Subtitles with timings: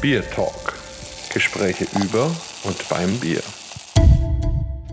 [0.00, 0.72] BierTalk.
[1.30, 2.34] Gespräche über
[2.64, 3.42] und beim Bier.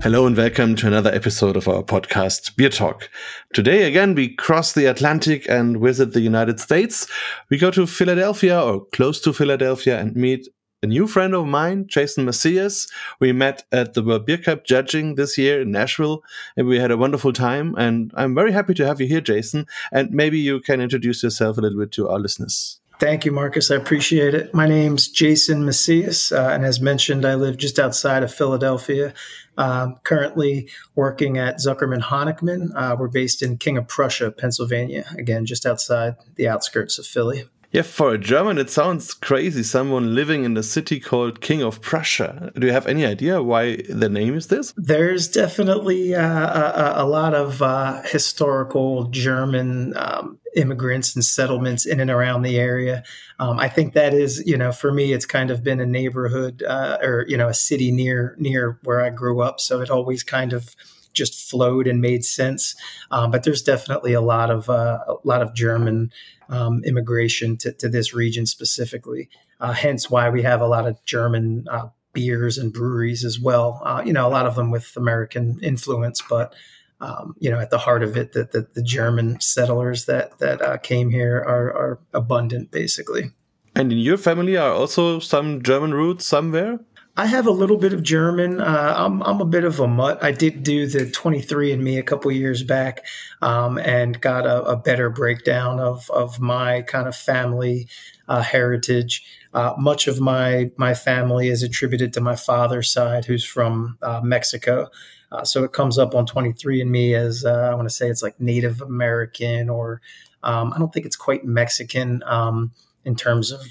[0.02, 3.08] Hello and welcome to another episode of our podcast, BierTalk.
[3.54, 7.08] Today, again, we cross the Atlantic and visit the United States.
[7.50, 10.50] We go to Philadelphia or close to Philadelphia and meet
[10.84, 12.88] a new friend of mine, Jason Macias.
[13.22, 16.22] We met at the World Beer Cup judging this year in Nashville,
[16.58, 17.76] and we had a wonderful time.
[17.78, 19.68] And I'm very happy to have you here, Jason.
[19.94, 22.82] And maybe you can introduce yourself a little bit to our listeners.
[23.00, 23.70] Thank you, Markus.
[23.70, 24.54] I appreciate it.
[24.56, 29.14] My name's Jason Macias, uh, and as mentioned, I live just outside of Philadelphia.
[29.58, 32.72] Um, currently working at Zuckerman Honickman.
[32.76, 35.06] Uh, we're based in King of Prussia, Pennsylvania.
[35.18, 37.46] Again, just outside the outskirts of Philly.
[37.72, 39.62] Yeah, for a German, it sounds crazy.
[39.62, 42.52] Someone living in a city called King of Prussia.
[42.58, 44.74] Do you have any idea why the name is this?
[44.78, 52.00] There's definitely uh, a, a, lot of uh, historical German um, immigrants and settlements in
[52.00, 53.04] and around the area.
[53.40, 56.64] Um, I think that is, you know, for me, it's kind of been a neighborhood
[56.64, 59.60] uh, or you know a city near near where I grew up.
[59.60, 60.76] So it always kind of
[61.14, 62.76] just flowed and made sense.
[63.12, 66.12] Um, but there's definitely a lot of uh, a lot of German
[66.50, 69.30] um, immigration to, to, this region specifically.
[69.60, 73.82] Uh, hence why we have a lot of German uh, beers and breweries as well.
[73.84, 76.54] Uh, you know, a lot of them with American influence, but
[77.00, 80.62] um, you know, at the heart of it, that the, the, German settlers that that
[80.62, 83.32] uh, came here are, are abundant, basically.
[83.76, 86.80] And in your family are also some German roots somewhere?
[87.20, 88.62] I have a little bit of German.
[88.62, 90.24] Uh, I'm I'm a bit of a mutt.
[90.24, 93.04] I did do the 23andMe a couple years back,
[93.42, 97.88] um, and got a, a, better breakdown of of my kind of family
[98.28, 99.24] uh, heritage.
[99.56, 104.22] Uh, much of my my family is attributed to my father's side, who's from uh,
[104.24, 104.88] Mexico.
[105.32, 108.40] Uh, so it comes up on 23andMe as uh, I want to say it's like
[108.40, 110.02] Native American, or
[110.44, 112.72] um, I don't think it's quite Mexican um,
[113.04, 113.62] in terms of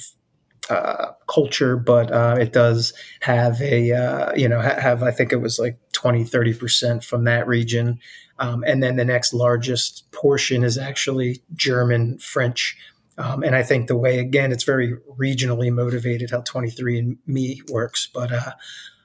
[0.68, 5.32] uh, culture, but uh, it does have a, uh, you know, ha- have, I think
[5.32, 8.00] it was like 20, 30% from that region.
[8.38, 12.76] Um, and then the next largest portion is actually German, French.
[13.16, 18.08] Um, and I think the way, again, it's very regionally motivated how 23andMe works.
[18.12, 18.52] But, uh,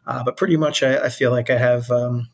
[0.06, 2.30] uh, but pretty much I, I, feel like I have um,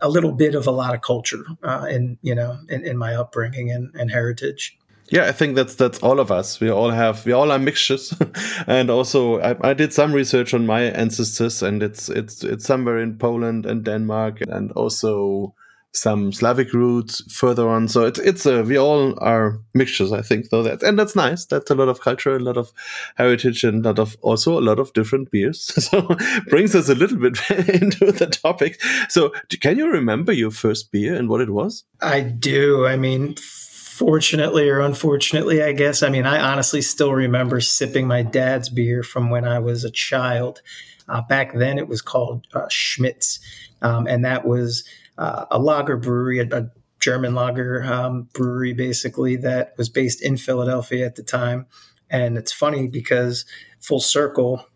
[0.00, 3.14] a little bit of a lot of culture uh, in, you know, in, in my
[3.14, 4.78] upbringing and, and heritage.
[5.10, 6.60] Yeah, I think that's that's all of us.
[6.60, 8.14] We all have we all are mixtures,
[8.68, 12.98] and also I, I, did some research on my ancestors, and it's it's it's somewhere
[12.98, 15.52] in Poland and Denmark, and also
[15.92, 17.88] some Slavic roots further on.
[17.88, 20.12] So it's it's a we all are mixtures.
[20.12, 21.46] I think though that and that's nice.
[21.46, 22.72] That's a lot of culture, a lot of
[23.16, 25.62] heritage, and a lot of also a lot of different beers.
[25.90, 26.08] so
[26.48, 28.80] brings us a little bit into the topic.
[29.08, 31.84] So can you remember your first beer and what it was?
[32.00, 32.86] I do.
[32.86, 36.02] I mean fortunately or unfortunately, I guess.
[36.02, 39.90] I mean, I honestly still remember sipping my dad's beer from when I was a
[39.90, 40.62] child.
[41.06, 43.40] Uh, back then, it was called uh, Schmidt's,
[43.82, 44.84] um, and that was
[45.20, 50.36] uh, a lager brewery, a, a German lager um, brewery, basically that was based in
[50.36, 51.66] Philadelphia at the time.
[52.10, 53.44] And it's funny because
[53.80, 54.66] full circle,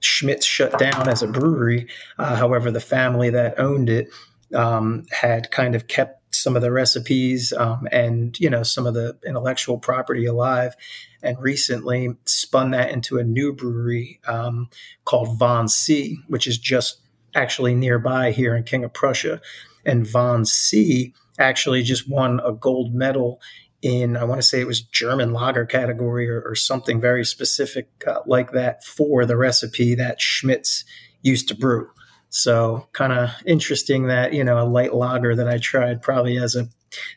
[0.00, 1.88] Schmidt's shut down as a brewery.
[2.18, 4.08] Uh, however, the family that owned it
[4.54, 8.94] um, had kind of kept some of the recipes um, and you know some of
[8.94, 10.76] the intellectual property alive
[11.22, 14.68] and recently spun that into a new brewery um,
[15.04, 17.00] called C, which is just
[17.38, 19.40] actually nearby here in King of Prussia.
[19.86, 23.40] And von C actually just won a gold medal
[23.80, 27.88] in, I want to say it was German lager category or, or something very specific
[28.06, 30.84] uh, like that for the recipe that Schmidt's
[31.22, 31.88] used to brew.
[32.30, 36.56] So kind of interesting that, you know, a light lager that I tried probably as
[36.56, 36.68] a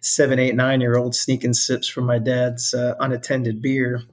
[0.01, 4.03] seven, eight, nine year old sneaking sips from my dad's uh, unattended beer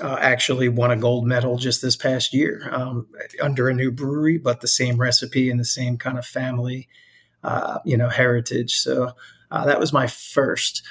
[0.00, 3.06] uh, actually won a gold medal just this past year um,
[3.40, 6.88] under a new brewery, but the same recipe and the same kind of family,
[7.44, 8.78] uh, you know, heritage.
[8.78, 9.12] So
[9.50, 10.82] uh, that was my first.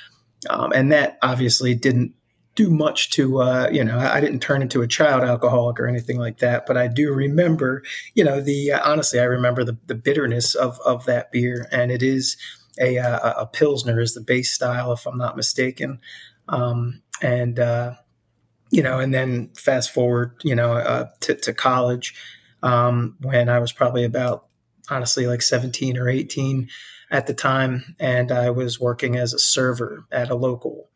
[0.50, 2.13] Um, and that obviously didn't
[2.56, 6.18] do much to uh, you know I didn't turn into a child alcoholic or anything
[6.18, 7.81] like that but I do remember
[8.13, 11.92] you know the uh, honestly I remember the, the bitterness of of that beer and
[11.92, 12.36] it is
[12.80, 16.00] a uh, a pilsner is the base style if I'm not mistaken
[16.50, 17.94] um, and uh,
[18.71, 22.15] you know and then fast forward you know uh, to, to college
[22.63, 24.47] um, when I was probably about
[24.89, 26.69] honestly like 17 or 18
[27.12, 30.89] at the time and I was working as a server at a local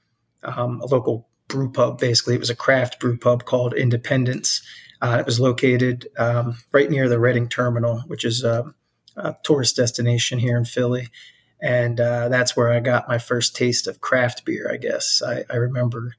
[0.43, 1.99] um, a local brew pub.
[1.99, 4.61] Basically, it was a craft brew pub called Independence.
[5.01, 8.73] Uh, it was located um, right near the Reading Terminal, which is a,
[9.17, 11.09] a tourist destination here in Philly.
[11.61, 14.69] And uh, that's where I got my first taste of craft beer.
[14.71, 16.15] I guess I, I remember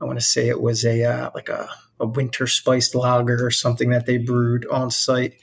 [0.00, 1.68] I want to say it was a uh, like a,
[1.98, 5.34] a winter spiced lager or something that they brewed on site.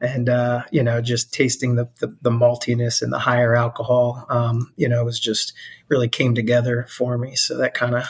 [0.00, 4.72] And uh, you know just tasting the, the, the maltiness and the higher alcohol um,
[4.76, 5.54] you know was just
[5.88, 7.36] really came together for me.
[7.36, 8.04] So that kind of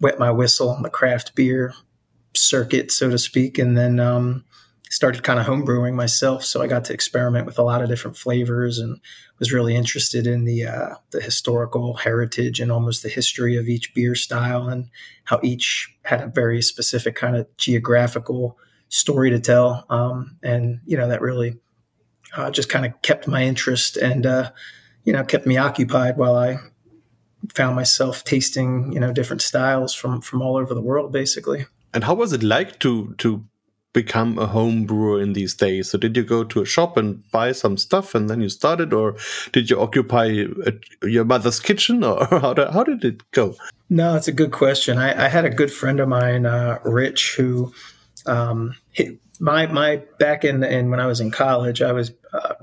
[0.00, 1.74] wet my whistle on the craft beer
[2.36, 3.58] circuit so to speak.
[3.58, 4.44] And then um,
[4.94, 8.16] started kind of homebrewing myself so i got to experiment with a lot of different
[8.16, 9.00] flavors and
[9.38, 13.92] was really interested in the uh, the historical heritage and almost the history of each
[13.94, 14.88] beer style and
[15.24, 18.56] how each had a very specific kind of geographical
[18.94, 19.84] story to tell.
[19.90, 21.58] Um, and, you know, that really
[22.36, 24.52] uh, just kind of kept my interest and, uh,
[25.04, 26.58] you know, kept me occupied while I
[27.54, 31.66] found myself tasting, you know, different styles from, from all over the world, basically.
[31.92, 33.44] And how was it like to, to
[33.94, 35.90] become a home brewer in these days?
[35.90, 38.92] So did you go to a shop and buy some stuff and then you started,
[38.92, 39.16] or
[39.52, 40.26] did you occupy
[40.66, 43.54] a, your mother's kitchen, or how did, how did it go?
[43.88, 44.98] No, it's a good question.
[44.98, 47.72] I, I had a good friend of mine, uh, Rich, who
[48.26, 48.74] um,
[49.40, 52.54] my my back in in when I was in college, I was uh,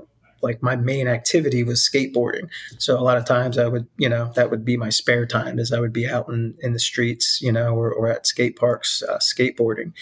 [0.42, 2.48] like my main activity was skateboarding.
[2.78, 5.58] So a lot of times I would, you know, that would be my spare time
[5.58, 8.56] as I would be out in, in the streets, you know, or, or at skate
[8.56, 9.92] parks uh, skateboarding.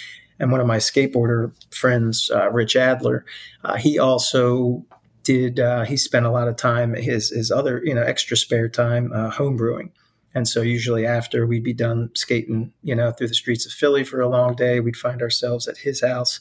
[0.41, 3.25] And one of my skateboarder friends, uh, Rich Adler,
[3.63, 4.85] uh, he also
[5.23, 5.61] did.
[5.61, 9.13] Uh, he spent a lot of time his his other you know extra spare time
[9.13, 9.91] uh, homebrewing.
[10.35, 14.05] And so usually after we'd be done skating, you know, through the streets of Philly
[14.05, 16.39] for a long day, we'd find ourselves at his house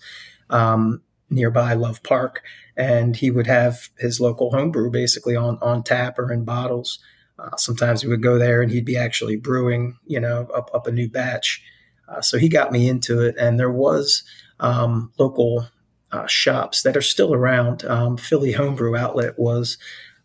[0.52, 1.02] um,
[1.32, 2.44] nearby Love Park,
[2.78, 7.00] and he would have his local homebrew basically on on tap or in bottles.
[7.40, 10.88] Uh, sometimes we would go there and he'd be actually brewing, you know, up, up
[10.88, 11.64] a new batch.
[12.10, 14.24] Uh, so he got me into it, and there was
[14.60, 15.68] um, local
[16.12, 17.86] uh, shops that are still around.
[17.86, 19.78] Um, Philly Homebrew Outlet was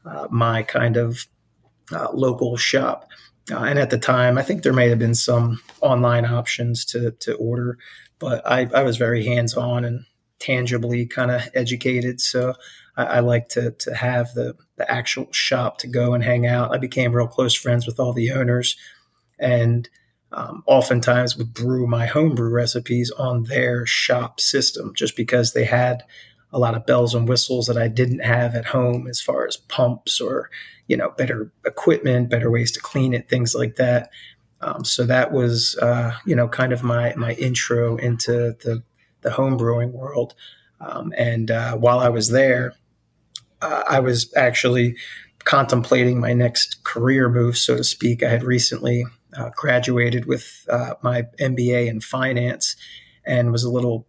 [0.04, 1.26] uh, my kind of
[1.92, 3.08] uh, local shop.
[3.52, 7.10] Uh, and at the time, I think there may have been some online options to
[7.20, 7.78] to order,
[8.18, 10.06] but I, I was very hands on and
[10.38, 12.20] tangibly kind of educated.
[12.20, 12.54] So
[12.96, 16.74] I, I like to to have the the actual shop to go and hang out.
[16.74, 18.76] I became real close friends with all the owners,
[19.38, 19.88] and
[20.34, 26.02] um, oftentimes would brew my homebrew recipes on their shop system, just because they had
[26.52, 29.56] a lot of bells and whistles that I didn't have at home as far as
[29.56, 30.50] pumps or,
[30.88, 34.10] you know, better equipment, better ways to clean it, things like that.
[34.60, 38.82] Um, so that was, uh, you know, kind of my, my intro into the,
[39.22, 40.34] the home brewing world.
[40.80, 42.74] Um, and uh, while I was there,
[43.62, 44.96] uh, I was actually
[45.44, 48.22] contemplating my next career move, so to speak.
[48.22, 49.04] I had recently
[49.36, 52.76] uh, graduated with uh, my MBA in finance
[53.26, 54.06] and was a little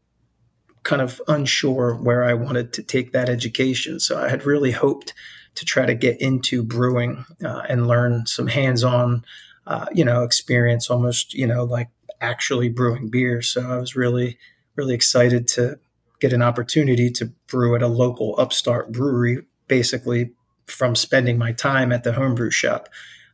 [0.84, 4.00] kind of unsure where I wanted to take that education.
[4.00, 5.14] So I had really hoped
[5.56, 9.26] to try to get into brewing uh, and learn some hands-on,
[9.68, 11.90] uh, you know, experience, almost you know like
[12.22, 13.42] actually brewing beer.
[13.42, 14.38] So I was really
[14.76, 15.80] really excited to
[16.20, 20.32] get an opportunity to brew at a local upstart brewery, basically
[20.68, 22.90] from spending my time at the homebrew shop.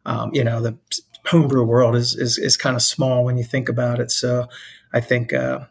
[0.06, 0.78] Um, you know, the
[1.26, 4.12] homebrew world is, is, is kind of small when you think about it.
[4.12, 4.48] So
[4.94, 5.62] I think uh,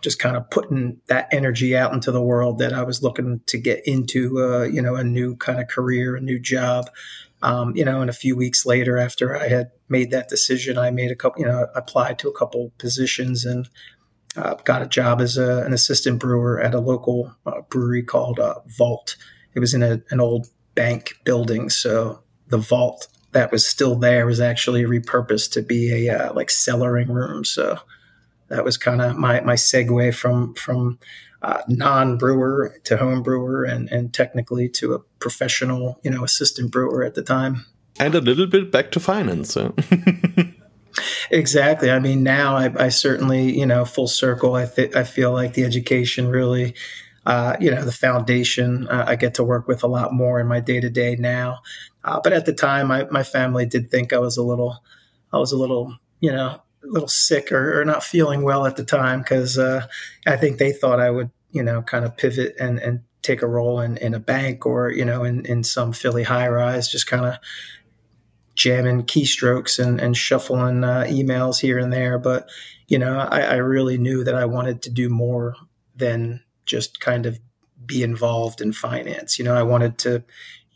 [0.00, 3.58] just kind of putting that energy out into the world that I was looking to
[3.58, 6.90] get into, uh, you know, a new kind of career, a new job.
[7.40, 10.90] Um, you know, and a few weeks later, after I had made that decision, I
[10.90, 13.68] made a couple, you know, applied to a couple positions and
[14.36, 18.40] uh, got a job as a, an assistant brewer at a local uh, brewery called
[18.40, 19.16] uh, Vault.
[19.54, 24.26] It was in a, an old bank building, so the vault that was still there
[24.26, 27.44] was actually repurposed to be a uh, like cellaring room.
[27.44, 27.78] So
[28.48, 30.98] that was kind of my my segue from from
[31.42, 36.72] uh, non brewer to home brewer and and technically to a professional you know assistant
[36.72, 37.66] brewer at the time.
[38.00, 39.56] And a little bit back to finance.
[41.30, 41.90] exactly.
[41.90, 44.54] I mean, now I, I, certainly you know full circle.
[44.54, 46.74] I th- I feel like the education really.
[47.28, 50.46] Uh, you know the foundation uh, I get to work with a lot more in
[50.46, 51.58] my day to day now,
[52.02, 54.82] uh, but at the time my, my family did think I was a little
[55.30, 58.76] I was a little you know a little sick or, or not feeling well at
[58.76, 59.86] the time because uh,
[60.26, 63.46] I think they thought I would, you know, kind of pivot and, and take a
[63.48, 67.06] role in, in a bank or, you know, in, in some Philly high rise, just
[67.06, 67.34] kind of
[68.54, 72.18] jamming keystrokes and, and shuffling uh, emails here and there.
[72.18, 72.48] But,
[72.86, 75.54] you know, I, I really knew that I wanted to do more
[75.96, 77.40] than just kind of
[77.84, 79.38] be involved in finance.
[79.38, 80.22] You know, I wanted to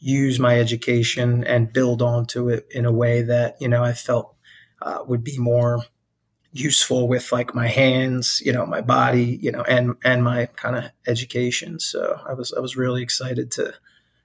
[0.00, 4.34] use my education and build onto it in a way that, you know, I felt
[4.80, 5.82] uh, would be more
[6.52, 10.76] useful with like my hands, you know, my body, you know, and and my kind
[10.76, 11.78] of education.
[11.78, 13.72] So I was I was really excited to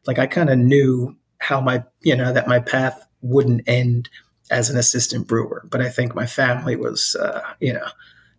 [0.08, 4.10] like I kind of knew how my you know that my path wouldn't end
[4.50, 5.66] as an assistant brewer.
[5.70, 7.88] But I think my family was, uh, you know,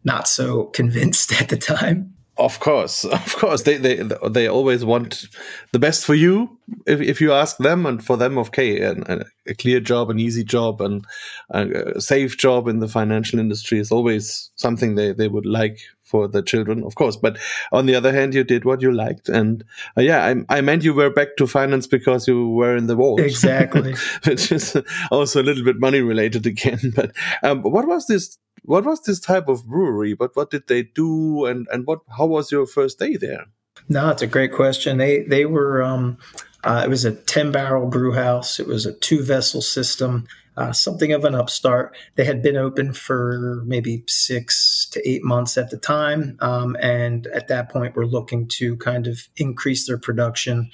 [0.05, 2.15] not so convinced at the time.
[2.39, 5.27] Of course, of course, they they they always want
[5.73, 9.55] the best for you if, if you ask them, and for them, okay, and, a
[9.55, 11.05] clear job, an easy job, and
[11.51, 16.29] a safe job in the financial industry is always something they they would like for
[16.29, 17.17] the children, of course.
[17.17, 17.39] But
[17.73, 19.65] on the other hand, you did what you liked, and
[19.97, 22.97] uh, yeah, I, I, meant you were back to finance because you were in the
[22.97, 24.77] war, exactly, which is
[25.11, 26.79] also a little bit money related again.
[26.95, 28.39] But um, what was this?
[28.63, 30.15] What was this type of brewery?
[30.15, 32.01] But what did they do, and and what?
[32.17, 33.47] How was your first day there?
[33.89, 34.99] No, it's a great question.
[34.99, 35.83] They they were.
[35.83, 36.19] Um,
[36.65, 38.59] uh, it was a 10 barrel brew house.
[38.59, 40.27] It was a two vessel system
[40.59, 41.97] uh, something of an upstart.
[42.17, 46.37] They had been open for maybe six to eight months at the time.
[46.41, 50.69] Um, and at that point, we're looking to kind of increase their production.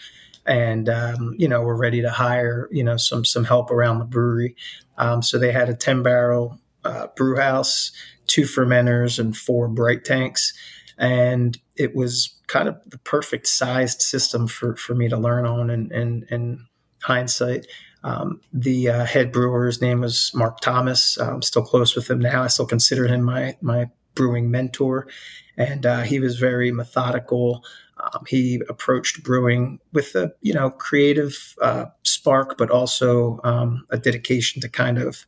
[0.47, 4.07] And, um, you know, we're ready to hire, you know, some, some help around the
[4.07, 4.57] brewery.
[4.97, 7.93] Um, so they had a 10 barrel uh, brew house,
[8.27, 10.53] two fermenters, and four bright tanks.
[10.99, 15.71] And it was kind of the perfect sized system for, for me to learn on
[15.71, 16.61] and, and, and
[17.03, 17.67] hindsight.
[18.05, 21.17] Um, the uh, head brewer's name was Mark Thomas.
[21.17, 22.43] I'm still close with him now.
[22.43, 25.09] I still consider him my my brewing mentor,
[25.57, 27.65] and uh, he was very methodical.
[27.99, 33.97] Um, he approached brewing with a you know creative uh, spark, but also um, a
[33.97, 35.25] dedication to kind of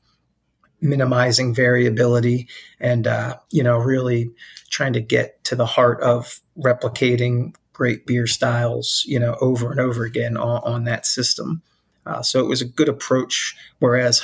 [0.81, 2.49] minimizing variability
[2.81, 4.31] and uh, you know really
[4.71, 9.81] trying to get to the heart of replicating great beer styles you know over and
[9.81, 11.63] over again on, on that system.
[12.07, 13.57] Uh, so it was a good approach.
[13.81, 14.23] Whereas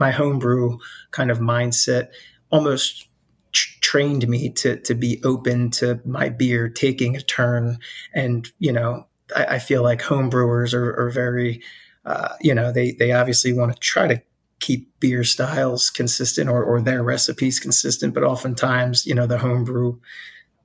[0.00, 0.78] my homebrew
[1.10, 2.08] kind of mindset
[2.50, 3.08] almost
[3.52, 7.78] trained me to to be open to my beer taking a turn.
[8.14, 11.62] And you know, I, I feel like homebrewers are, are very,
[12.04, 14.22] uh, you know, they they obviously want to try to
[14.60, 19.98] keep beer styles consistent or, or their recipes consistent, but oftentimes, you know, the homebrew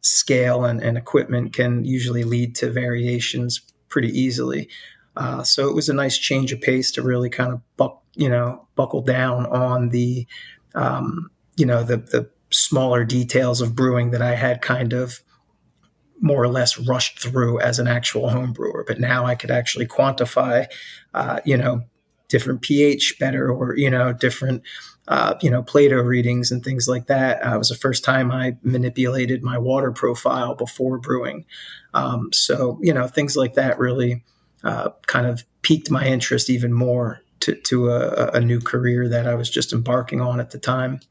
[0.02, 4.70] scale and, and equipment can usually lead to variations pretty easily.
[5.16, 8.28] Uh, so it was a nice change of pace to really kind of buck, you
[8.28, 10.28] know, buckle down on the,
[10.76, 15.22] um, you know, the the smaller details of brewing that I had kind of
[16.20, 18.84] more or less rushed through as an actual home brewer.
[18.88, 20.68] But now I could actually quantify,
[21.14, 21.84] uh, you know,
[22.34, 24.64] different pH better or you know different.
[25.06, 27.46] Uh, you know, Plato readings and things like that.
[27.46, 31.44] Uh, it was the first time I manipulated my water profile before brewing.
[31.94, 34.24] Um, so, you know, things like that really
[34.64, 39.28] uh, kind of piqued my interest even more to, to a, a, new career that
[39.28, 41.02] I was just embarking on at the time.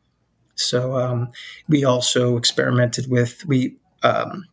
[0.55, 1.29] So um,
[1.69, 4.47] we also experimented with we um,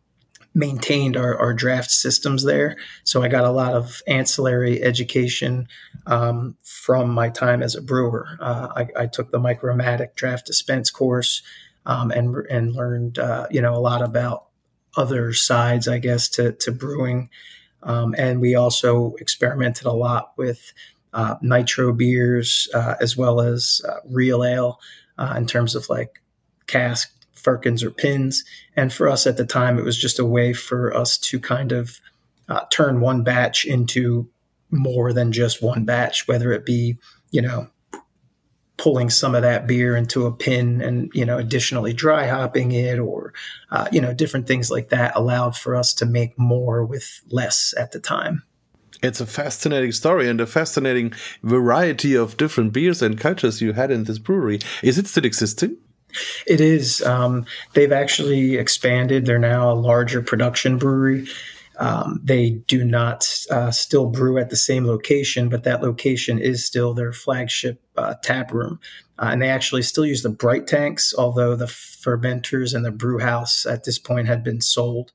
[0.52, 2.76] maintained our, our, draft systems there.
[3.04, 5.68] So I got a lot of ancillary education
[6.06, 8.26] um, from my time as a brewer.
[8.40, 11.42] Uh, I, I, took the Micromatic draft dispense course
[11.86, 14.46] um, and and learned uh, you know a lot about
[14.96, 17.30] other sides, I guess, to to brewing
[17.82, 20.72] um, and we also experimented a lot with
[21.12, 24.78] uh, nitro beers uh, as well as uh, real ale
[25.18, 26.20] uh, in terms of like
[26.66, 28.44] cask, firkins, or pins.
[28.76, 31.72] And for us at the time, it was just a way for us to kind
[31.72, 32.00] of
[32.48, 34.28] uh, turn one batch into
[34.70, 36.98] more than just one batch, whether it be,
[37.30, 37.68] you know,
[38.80, 42.98] pulling some of that beer into a pin and you know additionally dry hopping it
[42.98, 43.34] or
[43.70, 47.74] uh, you know different things like that allowed for us to make more with less
[47.76, 48.42] at the time.
[49.02, 53.90] It's a fascinating story and a fascinating variety of different beers and cultures you had
[53.90, 54.60] in this brewery.
[54.82, 55.76] Is it still existing
[56.46, 61.26] it is um, they've actually expanded they're now a larger production brewery
[61.80, 66.64] um, they do not uh, still brew at the same location, but that location is
[66.64, 68.78] still their flagship uh, tap room.
[69.18, 73.18] Uh, and they actually still use the bright tanks, although the fermenters and the brew
[73.18, 75.12] house at this point had been sold.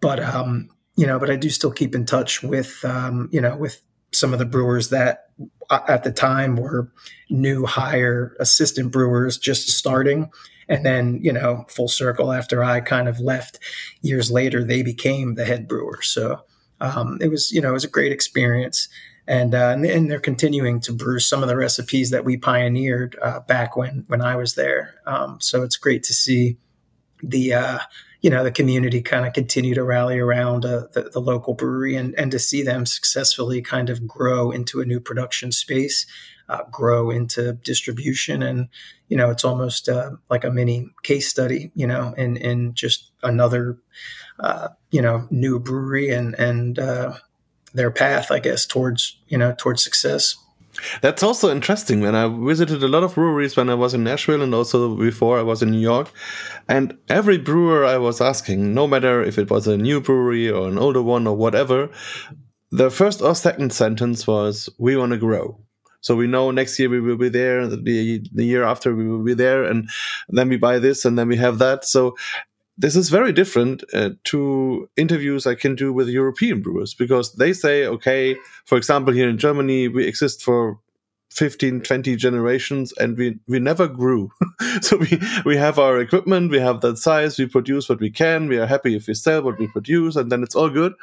[0.00, 3.56] But um, you know, but I do still keep in touch with um, you know
[3.56, 3.80] with
[4.14, 5.30] some of the brewers that
[5.70, 6.90] uh, at the time were
[7.30, 10.30] new hire assistant brewers just starting
[10.68, 13.58] and then, you know, full circle after I kind of left
[14.00, 16.00] years later, they became the head brewer.
[16.02, 16.42] So
[16.80, 18.88] um, it was, you know, it was a great experience.
[19.26, 23.40] And, uh, and they're continuing to brew some of the recipes that we pioneered uh,
[23.40, 24.96] back when when I was there.
[25.06, 26.58] Um, so it's great to see
[27.22, 27.78] the uh,
[28.24, 31.94] you know the community kind of continue to rally around uh, the, the, local brewery
[31.94, 36.06] and and to see them successfully kind of grow into a new production space
[36.48, 38.42] uh, grow into distribution.
[38.42, 38.68] And,
[39.08, 43.10] you know, it's almost uh, like a mini case study, you know, in, in just
[43.22, 43.78] another,
[44.40, 47.14] uh, you know, new brewery and, and uh,
[47.72, 50.36] their path, I guess, towards, you know, towards success.
[51.00, 52.00] That's also interesting.
[52.00, 55.38] When I visited a lot of breweries when I was in Nashville and also before
[55.38, 56.10] I was in New York,
[56.68, 60.68] and every brewer I was asking, no matter if it was a new brewery or
[60.68, 61.90] an older one or whatever,
[62.70, 65.60] the first or second sentence was, "We want to grow."
[66.00, 67.78] So we know next year we will be there, the,
[68.32, 69.88] the year after we will be there, and
[70.28, 71.86] then we buy this and then we have that.
[71.86, 72.14] So
[72.76, 77.52] this is very different uh, to interviews I can do with European brewers because they
[77.52, 80.78] say, okay, for example, here in Germany, we exist for
[81.30, 84.30] 15, 20 generations and we, we never grew.
[84.80, 88.48] so we, we have our equipment, we have that size, we produce what we can,
[88.48, 90.94] we are happy if we sell what we produce, and then it's all good.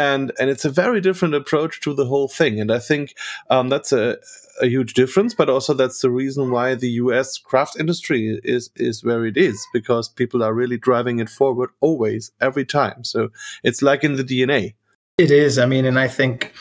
[0.00, 2.58] And, and it's a very different approach to the whole thing.
[2.58, 3.14] And I think
[3.50, 4.16] um, that's a,
[4.62, 9.04] a huge difference, but also that's the reason why the US craft industry is is
[9.04, 13.04] where it is because people are really driving it forward always, every time.
[13.04, 13.28] So
[13.62, 14.72] it's like in the DNA.
[15.18, 15.58] It is.
[15.58, 16.52] I mean, and I think.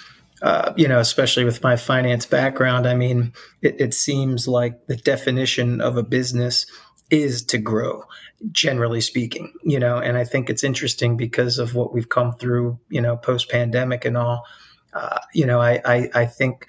[0.41, 4.95] Uh, you know, especially with my finance background, I mean, it, it seems like the
[4.95, 6.65] definition of a business
[7.11, 8.03] is to grow
[8.51, 12.79] generally speaking you know and i think it's interesting because of what we've come through
[12.89, 14.45] you know post pandemic and all
[14.93, 16.67] uh, you know I, I, I think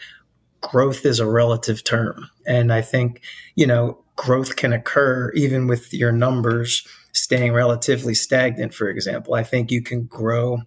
[0.60, 2.28] growth is a relative term.
[2.46, 3.22] And I think,
[3.54, 9.34] you know, growth can occur even with your numbers staying relatively stagnant, for example.
[9.34, 10.58] I think you can grow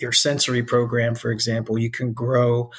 [0.00, 1.78] your sensory program, for example.
[1.78, 2.70] You can grow.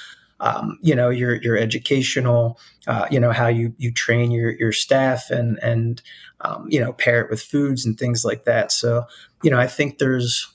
[0.41, 4.72] Um, you know your your educational, uh, you know how you you train your your
[4.72, 6.01] staff and and
[6.41, 8.72] um, you know pair it with foods and things like that.
[8.72, 9.05] So
[9.43, 10.48] you know I think there's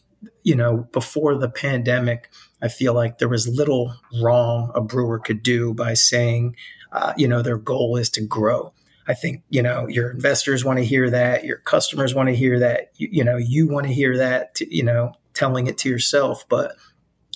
[0.43, 2.31] you know before the pandemic,
[2.63, 6.57] I feel like there was little wrong a brewer could do by saying,
[6.93, 8.73] uh, you know, their goal is to grow.
[9.07, 12.59] I think you know your investors want to hear that, your customers want to hear
[12.61, 16.49] that, you, you know, you want to hear that, you know, telling it to yourself.
[16.49, 16.75] But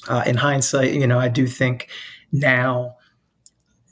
[0.08, 1.88] uh, in hindsight, you know, I do think
[2.32, 2.96] now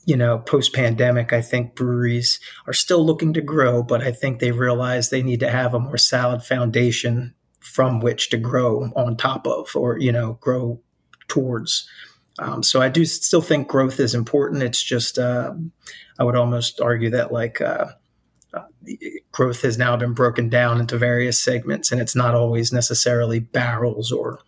[0.07, 2.39] you know, post pandemic, I think breweries
[2.69, 5.81] are still looking to grow, but I think they realize they need to have a
[5.81, 10.81] more solid foundation from which to grow on top of, or you know, grow
[11.27, 11.89] towards.
[12.39, 14.63] Um, so I do still think growth is important.
[14.63, 15.55] It's just uh,
[16.21, 17.87] I would almost argue that like uh,
[19.33, 24.13] growth has now been broken down into various segments, and it's not always necessarily barrels
[24.13, 24.39] or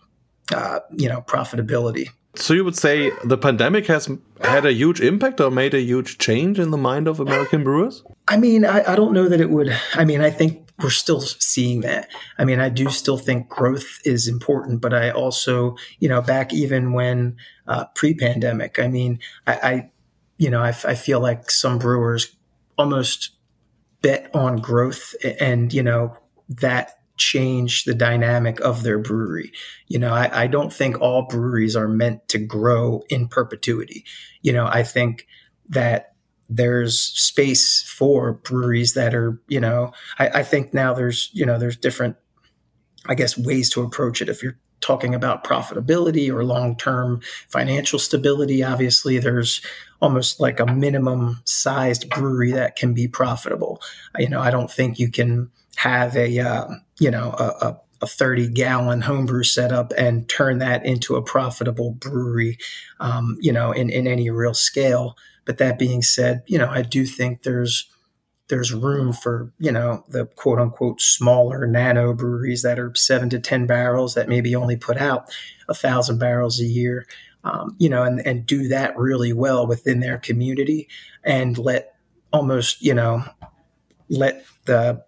[0.55, 2.09] uh, you know profitability.
[2.35, 4.09] So you would say the pandemic has
[4.41, 8.05] had a huge impact or made a huge change in the mind of American brewers?
[8.29, 9.75] I mean, I, I don't know that it would.
[9.95, 12.09] I mean, I think we're still seeing that.
[12.39, 16.53] I mean, I do still think growth is important, but I also, you know, back
[16.53, 19.91] even when uh, pre-pandemic, I mean, I, I
[20.37, 22.37] you know, I, I feel like some brewers
[22.77, 23.33] almost
[24.01, 26.17] bet on growth, and you know
[26.49, 29.53] that changed the dynamic of their brewery.
[29.87, 34.05] You know, I, I don't think all breweries are meant to grow in perpetuity.
[34.43, 35.27] You know, I think
[35.69, 36.15] that
[36.49, 41.59] there's space for breweries that are, you know, I, I think now there's, you know,
[41.59, 42.17] there's different,
[43.07, 44.29] I guess, ways to approach it.
[44.29, 49.61] If you're talking about profitability or long term financial stability, obviously there's
[50.01, 53.81] almost like a minimum sized brewery that can be profitable.
[54.19, 58.07] You know, I don't think you can have a, uh, you know, a, a a
[58.07, 62.59] 30 gallon homebrew setup and turn that into a profitable brewery,
[63.01, 65.17] um, you know, in, in any real scale.
[65.45, 67.91] But that being said, you know, I do think there's
[68.49, 73.39] there's room for you know the quote unquote smaller nano breweries that are seven to
[73.39, 75.31] ten barrels that maybe only put out
[75.69, 77.07] a thousand barrels a year,
[77.45, 80.89] um, you know, and and do that really well within their community
[81.25, 81.95] and let
[82.33, 83.23] almost you know
[84.09, 85.03] let the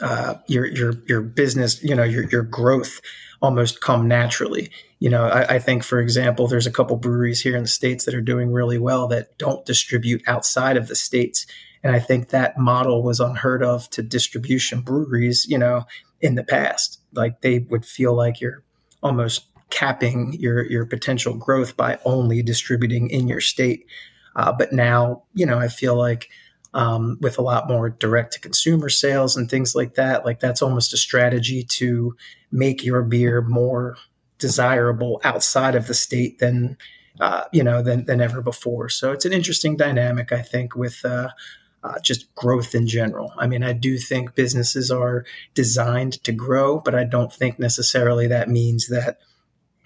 [0.00, 3.00] uh, your your your business, you know, your your growth
[3.40, 4.70] almost come naturally.
[4.98, 8.06] You know, I, I, think, for example, there's a couple breweries here in the states
[8.06, 11.46] that are doing really well that don't distribute outside of the states,
[11.86, 15.46] and I think that model was unheard of to distribution breweries.
[15.48, 15.84] You know,
[16.20, 18.64] in the past, like they would feel like you're
[19.02, 23.86] almost capping your your potential growth by only distributing in your state.
[24.34, 26.28] Uh, but now, you know, I feel like
[26.74, 30.24] um, with a lot more direct to consumer sales and things like that.
[30.24, 32.16] Like that's almost a strategy to
[32.50, 33.96] make your beer more
[34.38, 36.76] desirable outside of the state than
[37.20, 38.88] uh, you know than, than ever before.
[38.88, 41.28] So it's an interesting dynamic, I think, with uh,
[41.82, 43.32] uh, just growth in general.
[43.36, 48.26] I mean, I do think businesses are designed to grow, but I don't think necessarily
[48.28, 49.18] that means that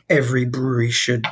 [0.09, 1.27] every brewery should,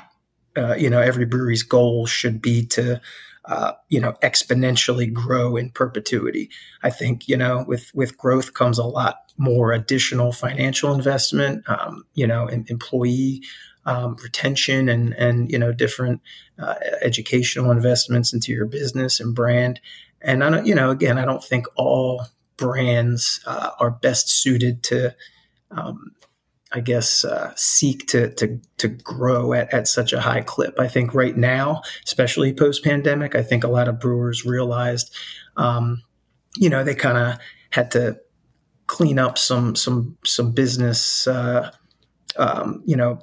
[0.57, 3.01] uh, you know, every brewery's goal should be to
[3.47, 6.51] uh, you know exponentially grow in perpetuity.
[6.83, 12.05] I think you know with with growth comes a lot more additional financial investment, um,
[12.15, 13.43] you know, employee
[13.87, 16.21] um, retention and and you know different
[16.59, 19.81] uh, educational investments into your business and brand.
[20.21, 22.27] And I don't, you know, again, I don't think all
[22.57, 25.15] brands uh, are best suited to,
[25.71, 26.13] um,
[26.73, 30.79] I guess, uh, seek to to to grow at, at such a high clip.
[30.79, 35.15] I think right now, especially post pandemic, I think a lot of brewers realized,
[35.57, 36.03] um,
[36.57, 37.39] you know, they kind of
[37.71, 38.19] had to
[38.87, 41.71] clean up some some some business, uh,
[42.37, 43.21] um, you know,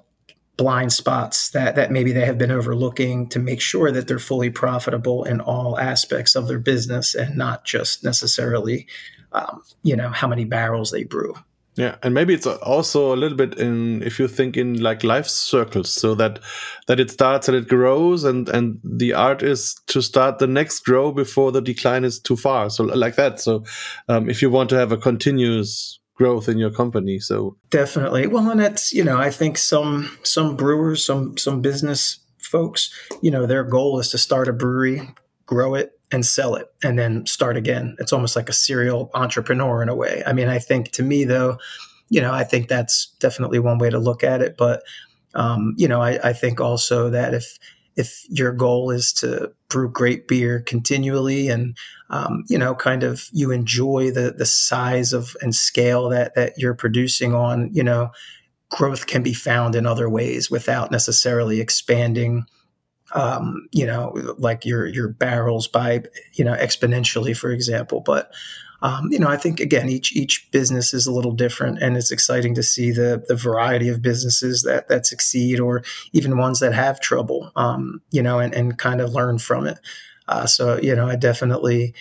[0.58, 4.50] blind spots that that maybe they have been overlooking to make sure that they're fully
[4.50, 8.88] profitable in all aspects of their business and not just necessarily
[9.34, 11.34] um, you know how many barrels they brew.
[11.76, 15.28] Yeah and maybe it's also a little bit in if you think in like life
[15.28, 16.39] circles so that
[16.88, 20.86] that it starts and it grows and and the art is to start the next
[20.86, 23.41] grow before the decline is too far so like that.
[23.41, 23.65] So
[24.08, 27.19] um, if you want to have a continuous growth in your company.
[27.19, 28.28] So definitely.
[28.28, 32.89] Well, and that's you know I think some some brewers, some some business folks,
[33.21, 35.10] you know, their goal is to start a brewery,
[35.45, 37.95] grow it, and sell it, and then start again.
[37.99, 40.23] It's almost like a serial entrepreneur in a way.
[40.25, 41.58] I mean, I think to me though,
[42.10, 44.56] you know, I think that's definitely one way to look at it.
[44.58, 44.84] But
[45.34, 47.60] um, you know, I, I think also that if
[47.95, 51.77] if your goal is to brew great beer continually and
[52.10, 56.53] um, you know kind of you enjoy the the size of and scale that that
[56.58, 58.12] you're producing on you know
[58.69, 62.45] growth can be found in other ways without necessarily expanding
[63.13, 66.03] um, you know like your your barrels by
[66.34, 68.01] you know exponentially for example.
[68.01, 68.31] But
[68.86, 72.12] um, you know, I think again, each each business is a little different, and it's
[72.12, 75.82] exciting to see the the variety of businesses that that succeed, or
[76.13, 77.52] even ones that have trouble.
[77.56, 79.80] Um, you know, and and kind of learn from it.
[80.28, 81.95] Uh, so you know, I definitely.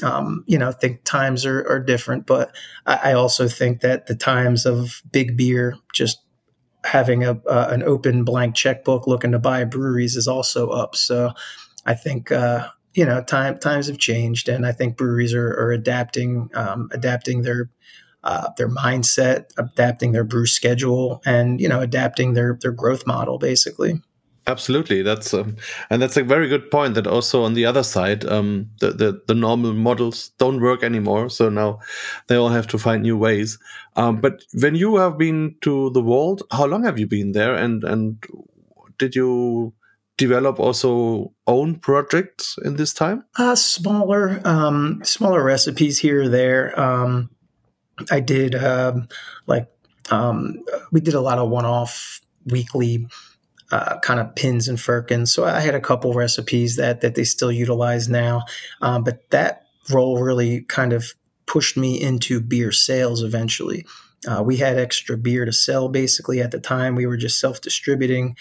[0.00, 2.54] Um, you know, think times are, are different, but
[2.86, 6.20] I, I also think that the times of big beer just
[6.84, 10.94] having a uh, an open blank checkbook looking to buy breweries is also up.
[10.94, 11.32] So
[11.84, 15.72] I think uh, you know, time times have changed, and I think breweries are, are
[15.72, 17.70] adapting, um, adapting their
[18.24, 23.38] uh, their mindset, adapting their brew schedule, and you know, adapting their their growth model,
[23.38, 24.00] basically.
[24.48, 25.56] Absolutely, that's um,
[25.90, 26.94] and that's a very good point.
[26.94, 31.28] That also on the other side, um, the, the, the normal models don't work anymore.
[31.28, 31.80] So now
[32.28, 33.58] they all have to find new ways.
[33.96, 37.54] Um, but when you have been to the world, how long have you been there?
[37.54, 38.24] And and
[38.98, 39.74] did you
[40.18, 43.24] develop also own projects in this time?
[43.38, 46.78] Uh, smaller, um, smaller recipes here or there.
[46.78, 47.30] Um,
[48.10, 49.08] I did um,
[49.46, 49.68] like
[50.10, 50.56] um,
[50.92, 53.06] we did a lot of one-off weekly
[53.70, 55.32] uh, kind of pins and firkins.
[55.32, 58.44] So I had a couple recipes that that they still utilize now,
[58.82, 61.14] um, but that role really kind of
[61.46, 63.86] pushed me into beer sales eventually.
[64.26, 66.94] Uh, we had extra beer to sell basically at the time.
[66.94, 68.36] We were just self distributing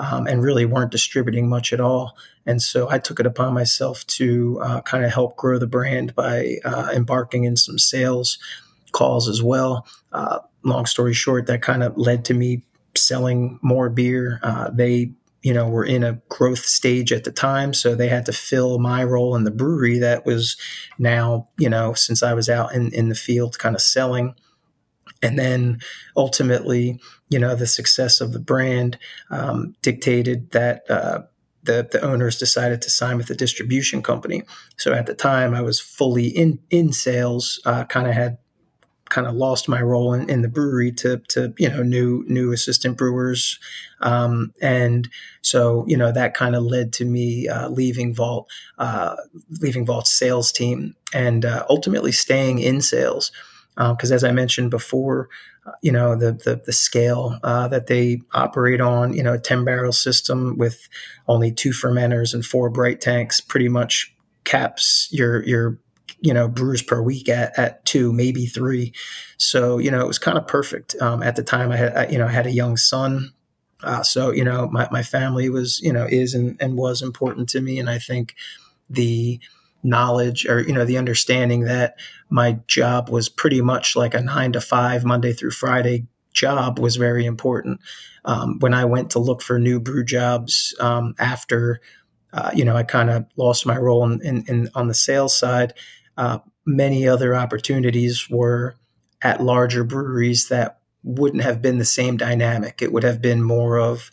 [0.00, 2.16] um, and really weren't distributing much at all.
[2.46, 6.14] And so I took it upon myself to uh, kind of help grow the brand
[6.14, 8.38] by uh, embarking in some sales
[8.92, 9.86] calls as well.
[10.12, 12.62] Uh, long story short, that kind of led to me
[12.96, 14.40] selling more beer.
[14.42, 18.26] Uh, they you know were in a growth stage at the time so they had
[18.26, 20.54] to fill my role in the brewery that was
[20.98, 24.34] now you know since i was out in, in the field kind of selling
[25.22, 25.80] and then
[26.16, 28.98] ultimately, you know, the success of the brand
[29.30, 31.22] um, dictated that uh,
[31.62, 34.42] the the owners decided to sign with the distribution company.
[34.78, 37.60] So at the time, I was fully in in sales.
[37.64, 38.38] Uh, kind of had
[39.10, 42.52] kind of lost my role in, in, the brewery to to you know new new
[42.52, 43.58] assistant brewers,
[44.00, 45.08] um, and
[45.42, 49.16] so you know that kind of led to me uh, leaving Vault, uh,
[49.60, 53.32] leaving Vault's sales team, and uh, ultimately staying in sales
[53.76, 55.28] because um, as I mentioned before,
[55.66, 59.38] uh, you know the the, the scale uh, that they operate on, you know, a
[59.38, 60.88] ten barrel system with
[61.28, 65.78] only two fermenters and four bright tanks, pretty much caps your your
[66.20, 68.92] you know brews per week at, at two maybe three.
[69.38, 72.06] So you know it was kind of perfect um, at the time i had I,
[72.08, 73.32] you know i had a young son.
[73.82, 77.48] Uh, so you know my, my family was you know is and, and was important
[77.50, 77.78] to me.
[77.78, 78.34] And i think
[78.88, 79.40] the
[79.82, 84.52] knowledge or you know the understanding that my job was pretty much like a nine
[84.52, 87.80] to five monday through friday job was very important
[88.24, 91.80] um, when i went to look for new brew jobs um, after
[92.32, 95.36] uh, you know i kind of lost my role in, in, in, on the sales
[95.36, 95.72] side
[96.16, 98.76] uh, many other opportunities were
[99.22, 103.78] at larger breweries that wouldn't have been the same dynamic it would have been more
[103.78, 104.10] of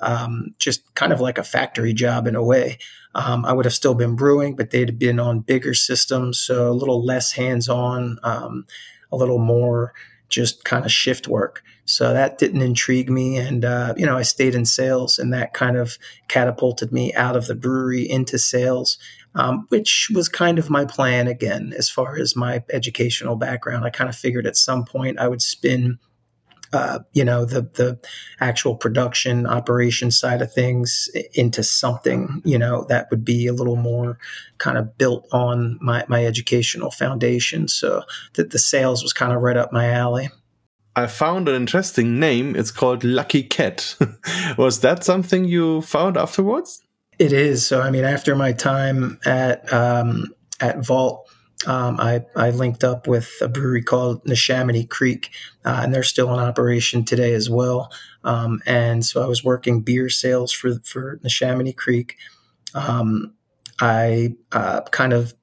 [0.00, 2.78] um, just kind of like a factory job in a way.
[3.14, 6.72] Um, I would have still been brewing, but they'd been on bigger systems, so a
[6.72, 8.66] little less hands on, um,
[9.10, 9.92] a little more
[10.28, 11.62] just kind of shift work.
[11.84, 13.36] So that didn't intrigue me.
[13.36, 17.34] And, uh, you know, I stayed in sales and that kind of catapulted me out
[17.34, 18.96] of the brewery into sales,
[19.34, 23.84] um, which was kind of my plan again, as far as my educational background.
[23.84, 25.98] I kind of figured at some point I would spin
[26.72, 27.98] uh, you know the the
[28.40, 33.76] actual production operation side of things into something you know that would be a little
[33.76, 34.18] more
[34.58, 38.02] kind of built on my my educational foundation so
[38.34, 40.28] that the sales was kind of right up my alley
[40.96, 42.56] I found an interesting name.
[42.56, 43.94] It's called Lucky Cat.
[44.58, 46.82] was that something you found afterwards?
[47.18, 47.64] It is.
[47.64, 51.29] So, I mean, after my time at um, at Vault,
[51.66, 55.30] um, I, I linked up with a brewery called Neshaminy Creek,
[55.64, 57.92] uh, and they're still in operation today as well.
[58.24, 62.16] Um, and so I was working beer sales for for Neshaminy Creek.
[62.74, 63.34] Um,
[63.80, 65.34] I uh, kind of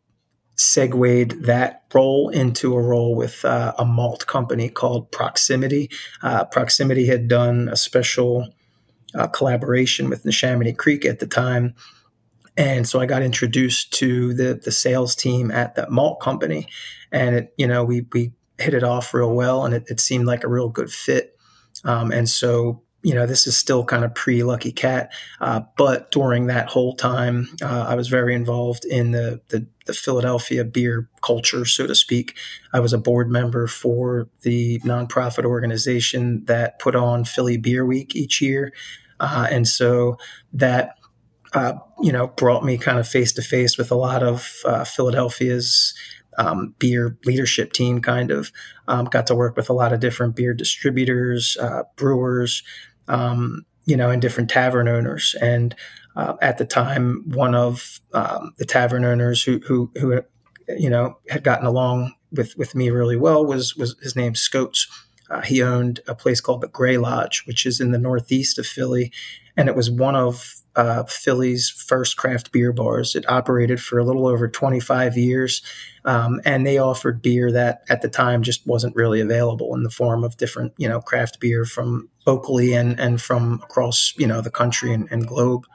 [0.55, 5.89] segued that role into a role with uh, a malt company called Proximity.
[6.23, 8.47] Uh, Proximity had done a special
[9.13, 11.75] uh, collaboration with Neshaminy Creek at the time
[12.57, 16.67] and so I got introduced to the the sales team at that malt company,
[17.11, 20.25] and it you know we we hit it off real well, and it, it seemed
[20.25, 21.37] like a real good fit.
[21.85, 26.11] Um, and so you know this is still kind of pre Lucky Cat, uh, but
[26.11, 31.07] during that whole time, uh, I was very involved in the, the the Philadelphia beer
[31.21, 32.35] culture, so to speak.
[32.73, 38.15] I was a board member for the nonprofit organization that put on Philly Beer Week
[38.15, 38.73] each year.
[39.19, 40.17] Uh, and so
[40.53, 40.97] that
[41.53, 44.83] uh, you know, brought me kind of face to face with a lot of uh,
[44.83, 45.93] Philadelphia's
[46.37, 48.01] um, beer leadership team.
[48.01, 48.51] Kind of
[48.87, 52.63] um, got to work with a lot of different beer distributors, uh, brewers,
[53.07, 55.35] um, you know, and different tavern owners.
[55.41, 55.75] And
[56.15, 60.21] uh, at the time, one of um, the tavern owners who, who, who,
[60.67, 64.87] you know, had gotten along with with me really well was was his name Scotes.
[65.29, 68.65] Uh, he owned a place called the Gray Lodge, which is in the northeast of
[68.65, 69.11] Philly,
[69.55, 73.15] and it was one of uh, Philly's first craft beer bars.
[73.15, 75.63] It operated for a little over 25 years,
[76.05, 79.89] um, and they offered beer that at the time just wasn't really available in the
[79.89, 84.39] form of different, you know, craft beer from locally and and from across, you know,
[84.39, 85.65] the country and, and globe.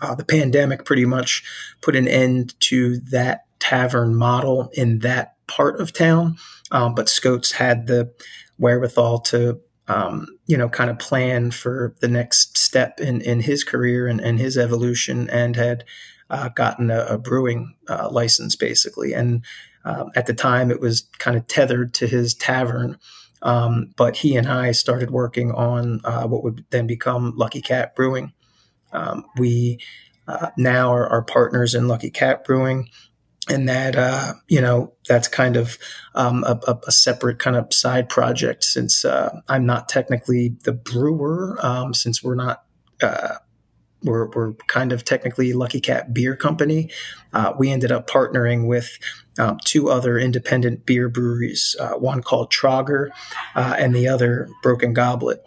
[0.00, 1.42] Uh, the pandemic pretty much
[1.80, 6.36] put an end to that tavern model in that part of town,
[6.70, 8.12] um, but Scotes had the
[8.58, 13.64] wherewithal to um, you know, kind of plan for the next step in, in his
[13.64, 15.84] career and, and his evolution and had
[16.30, 19.14] uh, gotten a, a brewing uh, license basically.
[19.14, 19.44] And
[19.84, 22.98] um, at the time, it was kind of tethered to his tavern.
[23.40, 27.94] Um, but he and I started working on uh, what would then become Lucky Cat
[27.94, 28.32] Brewing.
[28.92, 29.78] Um, we
[30.26, 32.90] uh, now are, are partners in Lucky Cat Brewing
[33.48, 35.78] and that uh, you know that's kind of
[36.14, 41.58] um, a, a, separate kind of side project since uh, I'm not technically the brewer
[41.62, 42.64] um, since we're not
[43.02, 43.36] uh,
[44.04, 46.90] we're, we're kind of technically Lucky Cat Beer Company.
[47.32, 48.98] Uh, we ended up partnering with
[49.38, 53.08] um, two other independent beer breweries, uh, one called Trauger
[53.56, 55.44] uh, and the other Broken Goblet.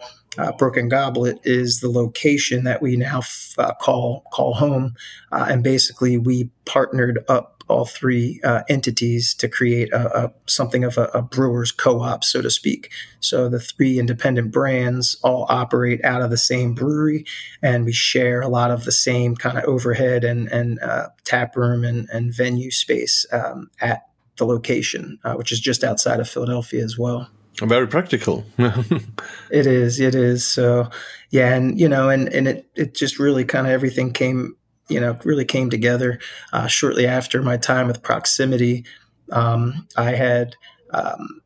[0.56, 4.94] Broken Goblet is the location that we now f- call call home,
[5.30, 10.98] and basically we partnered up all three uh, entities to create a, a something of
[10.98, 12.90] a, a, brewer's co-op, so to speak.
[13.20, 17.24] So the three independent brands all operate out of the same brewery,
[17.62, 21.56] and we share a lot of the same kind of overhead and and uh, tap
[21.56, 24.06] room and, and venue space um, at
[24.36, 27.28] the location, uh, which is just outside of Philadelphia as well.
[27.60, 28.44] Very practical.
[28.58, 30.00] it is.
[30.00, 30.46] It is.
[30.46, 30.88] So,
[31.30, 34.56] yeah, and you know, and and it it just really kind of everything came
[34.92, 36.18] you know, really came together
[36.52, 38.84] uh, shortly after my time with Proximity.
[39.30, 40.56] Um, I had
[40.90, 41.40] um,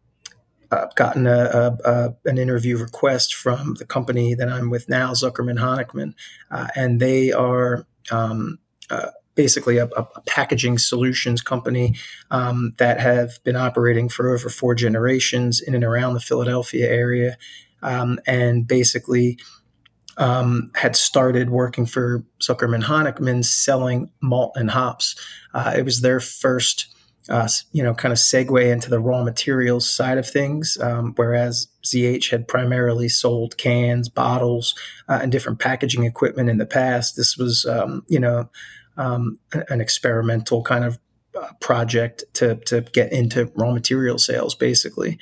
[0.70, 5.12] uh, gotten a, a, a, an interview request from the company that I'm with now,
[5.12, 6.14] Zuckerman Honickman,
[6.50, 8.58] uh, and they are um,
[8.90, 9.88] uh, basically a,
[10.26, 11.94] packaging solutions company
[12.30, 17.38] um, that have been operating for over four generations in and around the Philadelphia area,
[17.82, 19.38] um, and basically
[20.16, 25.14] um, had started working for Zuckerman Honickman selling malt and hops.
[25.54, 26.86] Uh, it was their first,
[27.28, 31.68] uh, you know, kind of segue into the raw materials side of things, um, whereas
[31.84, 34.74] ZH had primarily sold cans, bottles,
[35.08, 37.16] uh, and different packaging equipment in the past.
[37.16, 38.48] This was, um, you know,
[38.96, 40.98] um, an experimental kind of
[41.38, 45.18] uh, project to to get into raw material sales, basically.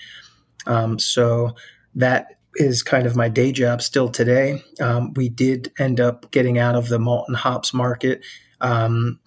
[0.66, 1.56] Um, so
[1.96, 4.62] that is kind of my day job still today.
[4.80, 8.24] Um, we did end up getting out of the malt and hops market.
[8.60, 9.20] Um,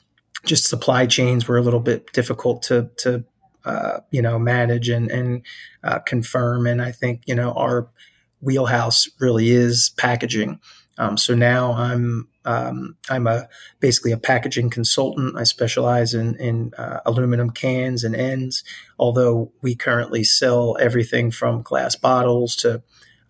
[0.46, 3.26] just supply chains were a little bit difficult to to
[3.68, 5.42] uh, you know, manage and and
[5.84, 6.66] uh, confirm.
[6.66, 7.90] And I think you know our
[8.40, 10.60] wheelhouse really is packaging.
[10.98, 13.50] Um, so now I'm um, I'm a
[13.82, 15.38] basically a packaging consultant.
[15.38, 18.64] I specialize in in uh, aluminum cans and ends.
[18.98, 22.82] Although we currently sell everything from glass bottles to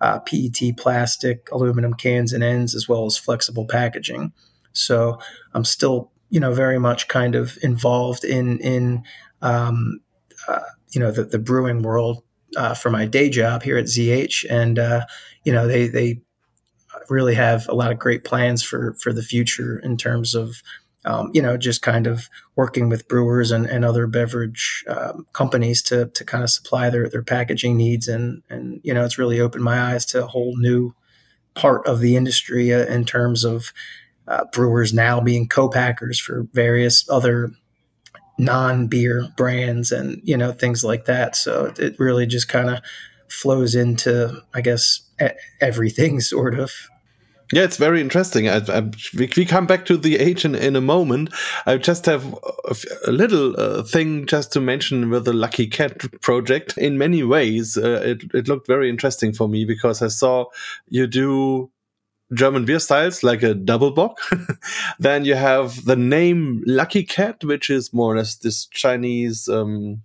[0.02, 4.32] uh, PET plastic, aluminum cans and ends, as well as flexible packaging.
[4.74, 5.20] So
[5.54, 9.04] I'm still you know very much kind of involved in in
[9.42, 10.00] um,
[10.48, 10.60] uh,
[10.92, 12.24] you know the, the brewing world
[12.56, 15.06] uh, for my day job here at ZH, and uh,
[15.44, 16.22] you know they they
[17.10, 20.62] really have a lot of great plans for for the future in terms of
[21.08, 25.82] um, you know just kind of working with brewers and, and other beverage um, companies
[25.84, 28.08] to to kind of supply their their packaging needs.
[28.08, 30.93] And and you know it's really opened my eyes to a whole new
[31.56, 33.74] part of the industry uh, in terms of
[34.28, 37.52] uh, brewers now being co-packers for various other
[38.38, 41.36] non-beer brands and you know things like that.
[41.36, 42.82] So it really just kind of
[43.30, 45.02] flows into i guess
[45.60, 46.72] everything sort of
[47.54, 48.50] yeah, it's very interesting.
[48.50, 48.82] I, I,
[49.18, 51.34] we, we, come back to the age in, in a moment.
[51.66, 52.34] I just have
[52.66, 52.76] a,
[53.08, 56.78] a little uh, thing just to mention with the Lucky Cat project.
[56.78, 60.46] In many ways, uh, it, it looked very interesting for me because I saw
[60.90, 61.72] you do
[62.34, 64.20] German beer styles like a double bock.
[65.00, 70.02] then you have the name Lucky Cat, which is more or less this Chinese um,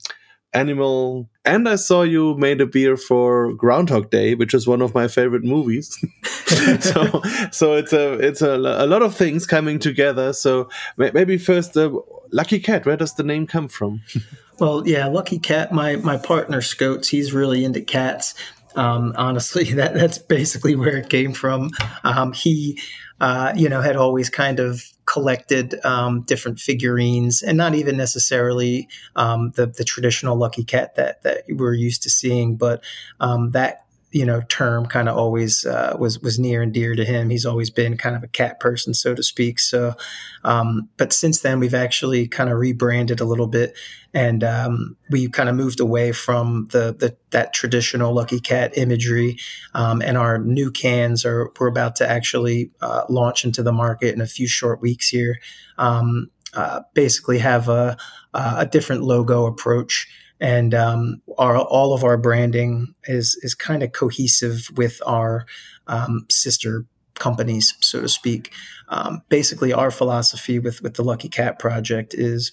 [0.54, 1.28] animal.
[1.44, 5.08] And I saw you made a beer for Groundhog Day, which is one of my
[5.08, 5.96] favorite movies.
[6.80, 10.32] so, so it's a it's a, a lot of things coming together.
[10.32, 11.90] So maybe first, uh,
[12.32, 12.86] Lucky Cat.
[12.86, 14.02] Where does the name come from?
[14.58, 15.72] well, yeah, Lucky Cat.
[15.72, 18.34] My my partner Scotes, he's really into cats.
[18.74, 21.70] Um, honestly, that that's basically where it came from.
[22.04, 22.80] Um, he,
[23.20, 28.88] uh, you know, had always kind of collected um, different figurines, and not even necessarily
[29.16, 32.82] um, the the traditional Lucky Cat that that we're used to seeing, but
[33.20, 33.81] um, that
[34.12, 37.30] you know term kind of always uh, was was near and dear to him.
[37.30, 39.58] He's always been kind of a cat person, so to speak.
[39.58, 39.94] So,
[40.44, 43.76] um, but since then we've actually kind of rebranded a little bit,
[44.12, 49.38] and um, we kind of moved away from the, the that traditional Lucky Cat imagery.
[49.74, 54.14] Um, and our new cans are we're about to actually uh, launch into the market
[54.14, 55.38] in a few short weeks here.
[55.78, 57.96] Um, uh, basically, have a
[58.34, 60.08] a different logo approach
[60.42, 65.46] and um, our all of our branding is is kind of cohesive with our
[65.86, 68.52] um, sister companies, so to speak.
[68.88, 72.50] Um, basically, our philosophy with with the Lucky Cat project is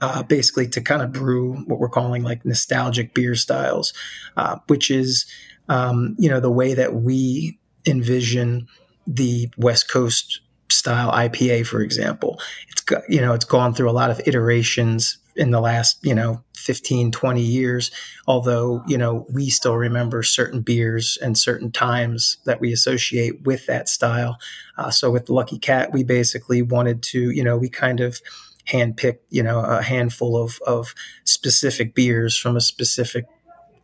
[0.00, 3.92] uh, basically to kind of brew what we're calling like nostalgic beer styles,
[4.36, 5.26] uh, which is
[5.68, 8.68] um, you know the way that we envision
[9.08, 12.40] the West Coast style IPA, for example.
[12.68, 16.42] It's you know it's gone through a lot of iterations in the last you know
[16.56, 17.90] 15 20 years
[18.26, 23.64] although you know we still remember certain beers and certain times that we associate with
[23.66, 24.36] that style.
[24.76, 28.20] Uh, so with lucky cat we basically wanted to you know we kind of
[28.68, 33.24] handpicked you know a handful of of specific beers from a specific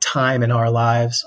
[0.01, 1.25] time in our lives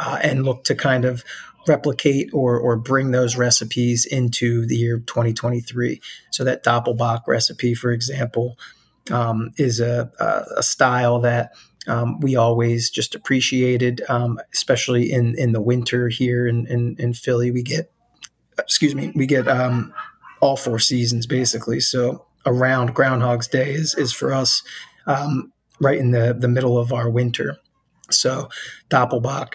[0.00, 1.22] uh, and look to kind of
[1.68, 7.92] replicate or or bring those recipes into the year 2023 so that doppelbock recipe for
[7.92, 8.56] example
[9.10, 10.10] um, is a,
[10.56, 11.52] a, style that
[11.86, 17.14] um, we always just appreciated, um, especially in, in the winter here in, in, in,
[17.14, 17.50] Philly.
[17.50, 17.90] We get,
[18.58, 19.92] excuse me, we get um,
[20.40, 21.80] all four seasons basically.
[21.80, 24.62] So around Groundhog's Day is, is for us
[25.06, 27.56] um, right in the, the middle of our winter.
[28.10, 28.48] So
[28.90, 29.54] Doppelbock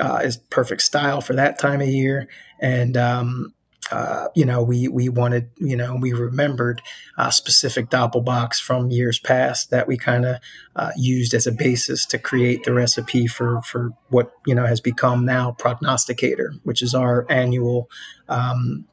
[0.00, 2.28] uh, is perfect style for that time of year.
[2.60, 3.53] And um,
[3.90, 6.80] uh, you know, we we wanted, you know, we remembered
[7.18, 10.36] uh, specific doppelbocks from years past that we kind of
[10.76, 14.80] uh, used as a basis to create the recipe for for what you know has
[14.80, 17.90] become now Prognosticator, which is our annual
[18.28, 18.86] um,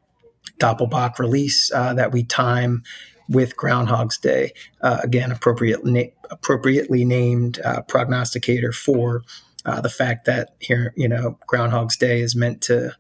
[1.20, 2.84] release uh, that we time
[3.30, 4.54] with Groundhog's Day.
[4.82, 9.24] Uh, again, appropriate na- appropriately named Prognosticator for
[9.64, 12.94] the fact that here, you know, Groundhog's Day is meant to,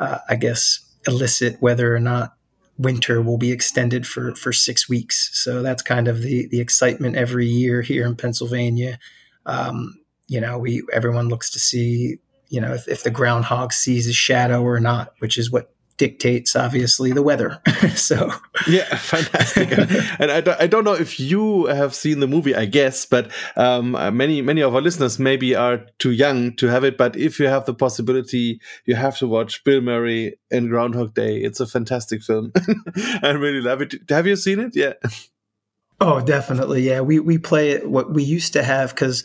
[0.00, 2.34] I guess elicit whether or not
[2.78, 5.30] winter will be extended for for six weeks.
[5.32, 8.98] So that's kind of the the excitement every year here in Pennsylvania.
[9.46, 14.06] Um, you know, we everyone looks to see you know if, if the groundhog sees
[14.08, 17.60] a shadow or not, which is what dictates obviously the weather.
[17.94, 18.30] so
[18.68, 19.70] yeah, fantastic.
[20.18, 23.30] and I, don't, I don't know if you have seen the movie, I guess, but
[23.56, 26.96] um, many many of our listeners maybe are too young to have it.
[26.96, 31.38] But if you have the possibility, you have to watch Bill Murray in Groundhog Day.
[31.38, 32.52] It's a fantastic film.
[33.22, 33.94] I really love it.
[34.08, 34.74] Have you seen it?
[34.74, 34.94] Yeah.
[36.00, 36.82] Oh, definitely.
[36.82, 37.88] Yeah, we we play it.
[37.88, 39.24] What we used to have because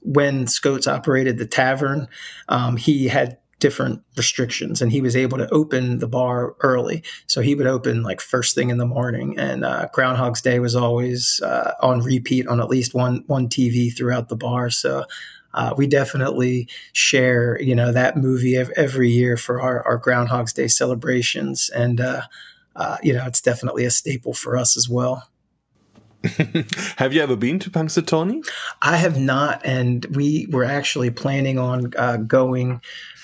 [0.00, 2.08] when Scotes operated the tavern,
[2.48, 7.02] um, he had different restrictions and he was able to open the bar early.
[7.26, 10.76] So he would open like first thing in the morning and uh, groundhog's day was
[10.76, 14.68] always uh, on repeat on at least one one tv throughout the bar.
[14.68, 15.04] So
[15.54, 20.68] uh, we definitely share you know that movie every year for our, our groundhog's day
[20.68, 22.22] celebrations and uh,
[22.76, 25.28] uh, you know it's definitely a staple for us as well.
[26.96, 28.46] Have you ever been to Punxsutawney?
[28.82, 32.80] I have not, and we were actually planning on uh, going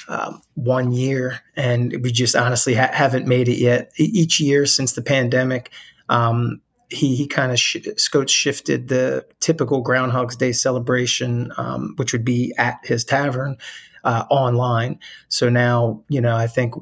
[0.09, 3.93] um, one year, and we just honestly ha- haven't made it yet.
[3.97, 5.71] Each year since the pandemic,
[6.09, 7.79] um, he he kind of sh-
[8.27, 13.57] shifted the typical Groundhog's Day celebration, um, which would be at his tavern,
[14.05, 14.99] uh, online.
[15.29, 16.75] So now, you know, I think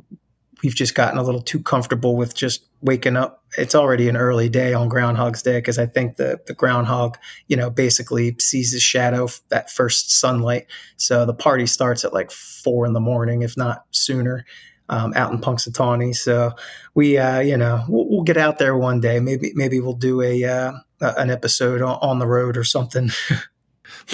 [0.62, 3.44] we've just gotten a little too comfortable with just waking up.
[3.58, 7.56] It's already an early day on Groundhog's Day because I think the the groundhog, you
[7.56, 10.66] know, basically sees his shadow that first sunlight.
[10.96, 14.44] So the party starts at like four in the morning, if not sooner,
[14.88, 16.14] um, out in Punxsutawney.
[16.14, 16.52] So
[16.94, 19.20] we, uh, you know, we'll, we'll, get out there one day.
[19.20, 23.10] Maybe maybe we'll do a uh, an episode on, on the road or something.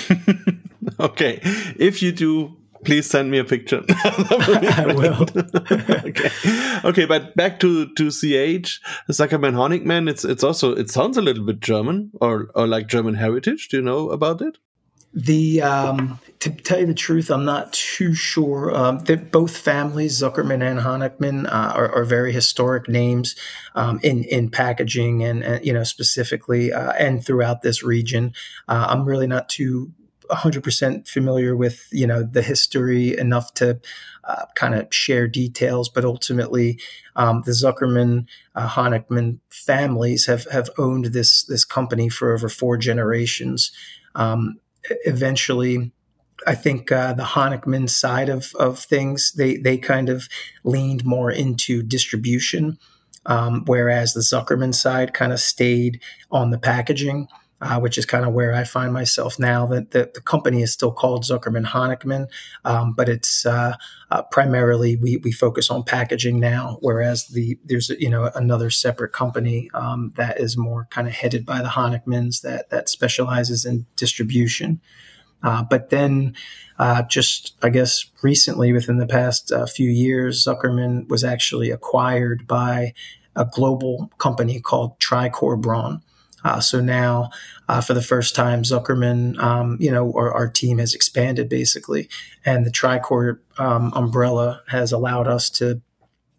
[1.00, 1.40] okay,
[1.78, 3.82] if you do please send me a picture.
[3.88, 5.22] I will.
[6.06, 6.30] okay.
[6.84, 10.08] Okay, but back to to ch Zuckerman Honickman.
[10.08, 13.68] It's it's also it sounds a little bit German or or like German heritage.
[13.68, 14.58] Do you know about it?
[15.16, 18.76] The um, to tell you the truth, I'm not too sure.
[18.76, 18.98] Um,
[19.30, 23.34] both families, Zuckerman and Honickman, uh, are, are, very historic names
[23.74, 28.34] um, in in packaging and, and you know specifically uh, and throughout this region.
[28.68, 29.90] Uh, I'm really not too
[30.30, 33.80] 100% familiar with you know the history enough to
[34.24, 36.78] uh, kind of share details, but ultimately
[37.14, 38.98] um, the Zuckerman uh,
[39.50, 43.72] families have have owned this this company for over four generations.
[44.14, 44.60] Um,
[45.04, 45.92] eventually.
[46.46, 50.28] I think uh, the Honickman side of, of things, they, they kind of
[50.64, 52.78] leaned more into distribution,
[53.24, 57.26] um, whereas the Zuckerman side kind of stayed on the packaging
[57.60, 59.66] uh, which is kind of where I find myself now.
[59.66, 62.28] That the, the, company is still called Zuckerman Honickman,
[62.64, 63.76] um, but it's uh,
[64.10, 66.78] uh, primarily we, we focus on packaging now.
[66.80, 71.46] Whereas the there's you know another separate company um, that is more kind of headed
[71.46, 74.80] by the Honickmans that that specializes in distribution.
[75.42, 76.34] Uh, but then,
[76.78, 82.46] uh, just I guess recently, within the past uh, few years, Zuckerman was actually acquired
[82.46, 82.92] by
[83.34, 86.02] a global company called Tricor Braun.
[86.46, 87.28] Uh, so now,
[87.68, 92.08] uh, for the first time, Zuckerman, um, you know, our, our, team has expanded basically,
[92.44, 95.82] and the Tricor um, umbrella has allowed us to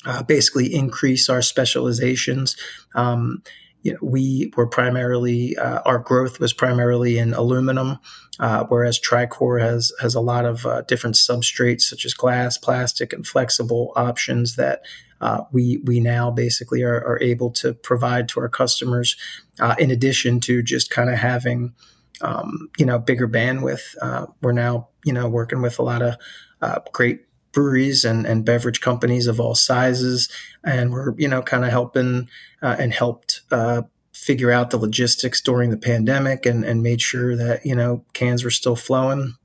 [0.06, 2.56] uh, basically increase our specializations.
[2.96, 3.44] Um,
[3.82, 8.00] you know, we were primarily uh, our growth was primarily in aluminum,
[8.40, 13.12] uh, whereas Tricor has has a lot of uh, different substrates such as glass, plastic,
[13.12, 14.84] and flexible options that
[15.20, 19.16] uh, we we now basically are, are, able to provide to our customers.
[19.60, 21.74] Uh, in addition to just kind of having
[22.22, 26.16] um, you know bigger bandwidth, uh, we're now you know working with a lot of
[26.62, 30.30] uh, great breweries and, and beverage companies of all sizes,
[30.64, 32.30] and we're you know kind of helping
[32.62, 33.82] uh, and helped uh,
[34.14, 38.44] figure out the logistics during the pandemic and, and made sure that you know cans
[38.44, 39.36] were still flowing.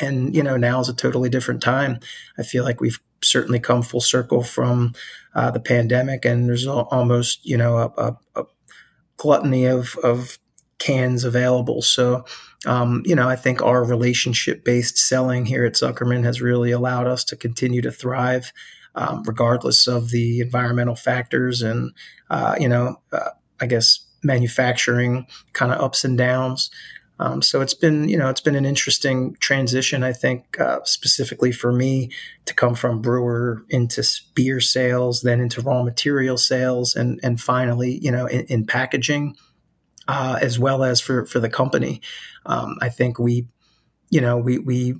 [0.00, 2.00] And you know now is a totally different time.
[2.38, 4.94] I feel like we've certainly come full circle from
[5.34, 8.44] uh, the pandemic, and there's almost you know a, a, a
[9.20, 10.38] gluttony of of
[10.78, 11.82] cans available.
[11.82, 12.24] So,
[12.64, 17.06] um, you know, I think our relationship based selling here at Zuckerman has really allowed
[17.06, 18.50] us to continue to thrive,
[18.94, 21.92] um, regardless of the environmental factors and,
[22.30, 26.70] uh, you know, uh, I guess manufacturing kind of ups and downs.
[27.20, 30.02] Um, so it's been, you know, it's been an interesting transition.
[30.02, 32.10] I think uh, specifically for me
[32.46, 34.02] to come from brewer into
[34.34, 39.36] beer sales, then into raw material sales, and and finally, you know, in, in packaging,
[40.08, 42.00] uh, as well as for for the company.
[42.46, 43.46] Um, I think we,
[44.08, 44.94] you know, we we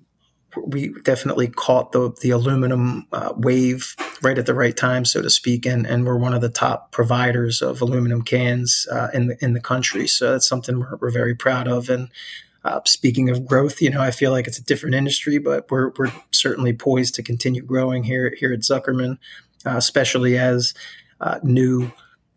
[0.56, 5.30] we definitely caught the the aluminum uh, wave right at the right time, so to
[5.30, 9.44] speak, and and we're one of the top providers of aluminum cans uh, in the
[9.44, 10.06] in the country.
[10.06, 11.88] So that's something we're, we're very proud of.
[11.88, 12.10] And
[12.64, 15.92] uh, speaking of growth, you know, I feel like it's a different industry, but we're
[15.98, 19.18] we're certainly poised to continue growing here here at Zuckerman,
[19.66, 20.74] uh, especially as
[21.20, 21.92] uh, new.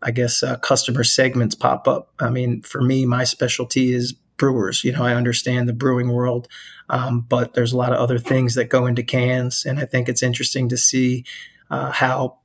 [0.06, 2.12] I guess uh, customer segments pop up.
[2.20, 4.84] I mean, for me, my specialty is brewers.
[4.84, 6.48] You know, I understand the brewing world,
[6.88, 10.08] um, but there's a lot of other things that go into cans, and I think
[10.08, 11.24] it's interesting to see
[11.70, 12.38] uh, how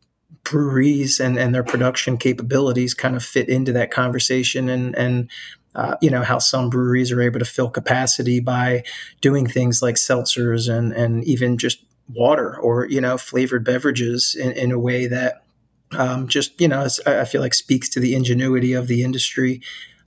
[0.43, 5.29] breweries and, and their production capabilities kind of fit into that conversation and and
[5.75, 8.83] uh, you know how some breweries are able to fill capacity by
[9.21, 11.83] doing things like seltzers and and even just
[12.13, 15.43] water or you know flavored beverages in, in a way that
[15.91, 19.61] um, just you know I feel like speaks to the ingenuity of the industry.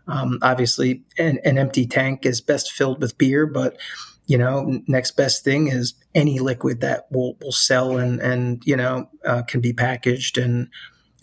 [0.09, 3.77] Um, obviously, an, an empty tank is best filled with beer, but
[4.27, 8.77] you know, next best thing is any liquid that will will sell and and you
[8.77, 10.69] know uh, can be packaged and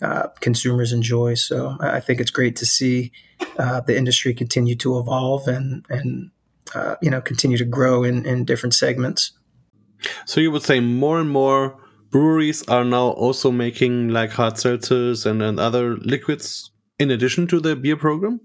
[0.02, 1.34] uh, consumers enjoy.
[1.34, 3.12] So I think it's great to see
[3.58, 6.30] uh, the industry continue to evolve and and
[6.74, 9.32] uh, you know continue to grow in in different segments.
[10.24, 11.76] So you would say more and more
[12.10, 17.60] breweries are now also making like hard seltzers and, and other liquids in addition to
[17.60, 18.40] the beer program.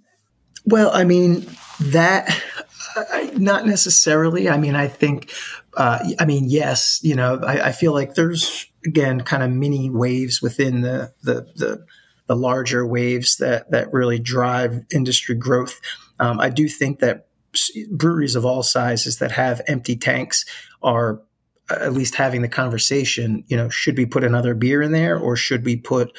[0.65, 1.45] Well, I mean
[1.79, 2.29] that
[3.35, 4.49] not necessarily.
[4.49, 5.31] I mean, I think,
[5.75, 9.89] uh, I mean, yes, you know, I, I, feel like there's again kind of mini
[9.89, 11.85] waves within the, the the
[12.27, 15.79] the, larger waves that that really drive industry growth.
[16.19, 17.27] Um, I do think that
[17.91, 20.45] breweries of all sizes that have empty tanks
[20.81, 21.21] are
[21.69, 23.43] at least having the conversation.
[23.47, 26.15] You know, should we put another beer in there, or should we put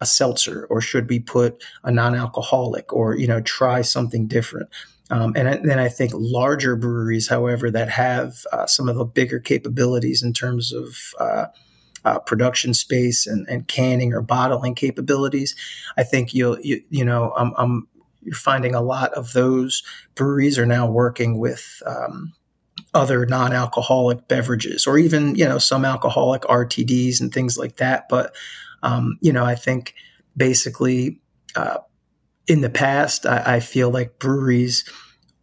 [0.00, 4.68] a seltzer, or should we put a non-alcoholic, or you know, try something different?
[5.10, 9.40] Um, and then I think larger breweries, however, that have uh, some of the bigger
[9.40, 11.46] capabilities in terms of uh,
[12.04, 15.54] uh, production space and, and, canning or bottling capabilities,
[15.98, 17.88] I think you'll you, you know I'm, I'm,
[18.22, 19.82] you're finding a lot of those
[20.14, 21.82] breweries are now working with.
[21.84, 22.32] Um,
[22.92, 28.34] other non-alcoholic beverages or even you know some alcoholic rtds and things like that but
[28.82, 29.94] um, you know i think
[30.36, 31.20] basically
[31.56, 31.78] uh,
[32.46, 34.84] in the past, I, I feel like breweries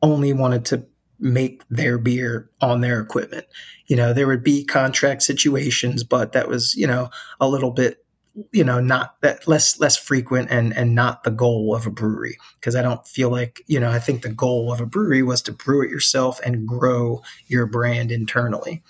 [0.02, 0.86] only wanted to
[1.20, 3.46] make their beer on their equipment.
[3.88, 7.10] You know, there would be contract situations, but that was, you know,
[7.40, 8.06] a little bit,
[8.52, 12.38] you know, not that less less frequent and and not the goal of a brewery.
[12.60, 15.42] Because I don't feel like, you know, I think the goal of a brewery was
[15.44, 18.84] to brew it yourself and grow your brand internally.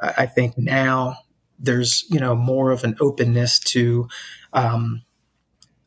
[0.00, 1.18] I, I think now
[1.64, 4.08] there's, you know, more of an openness to
[4.52, 5.02] um,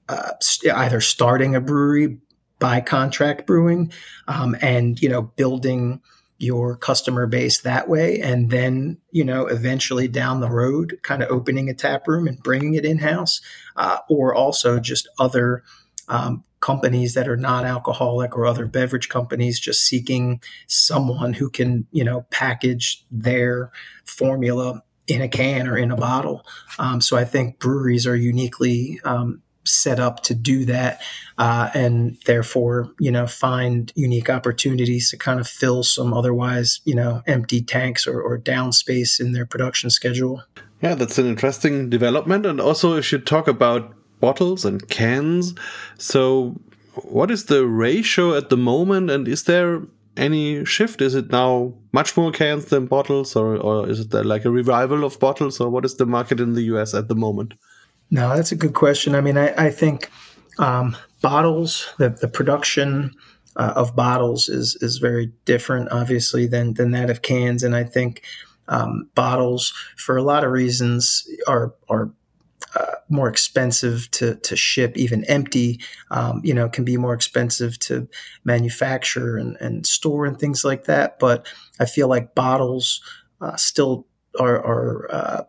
[0.10, 0.32] uh,
[0.74, 2.18] either starting a brewery
[2.60, 3.92] by contract brewing
[4.28, 6.02] um, and you know building
[6.40, 8.22] your customer base that way.
[8.22, 12.42] And then you know eventually down the road kind of opening a tap room and
[12.42, 13.42] bringing it in house
[13.76, 15.64] uh, or also just other
[16.08, 21.86] um, companies that are not alcoholic or other beverage companies just seeking someone who can
[21.92, 23.72] you know package their
[24.06, 26.46] formula in a can or in a bottle
[26.80, 31.02] um, so i think breweries are uniquely um, set up to do that,
[31.38, 36.96] uh, and therefore, you know, find unique opportunities to kind of fill some otherwise, you
[36.96, 40.42] know, empty tanks or, or down space in their production schedule.
[40.82, 42.46] Yeah, that's an interesting development.
[42.46, 45.54] And also, if you talk about bottles and cans,
[45.98, 46.56] so
[47.04, 49.82] what is the ratio at the moment, and is there
[50.18, 51.02] any shift?
[51.02, 55.04] Is it now much more cans than bottles, or, or is it like a revival
[55.04, 57.54] of bottles, or what is the market in the US at the moment?
[58.10, 59.16] No, that's a good question.
[59.16, 60.10] I mean, I, I think
[60.60, 63.14] um, bottles, the, the production
[63.56, 67.64] uh, of bottles is is very different, obviously, than than that of cans.
[67.64, 68.24] And I think
[68.68, 72.12] um, bottles, for a lot of reasons, are are
[72.78, 75.80] uh, more expensive to to ship, even empty.
[76.12, 78.08] Um, you know, can be more expensive to
[78.44, 81.18] manufacture and, and store and things like that.
[81.20, 81.48] But
[81.80, 83.02] I feel like bottles
[83.42, 84.06] uh, still
[84.40, 85.44] are, are uh,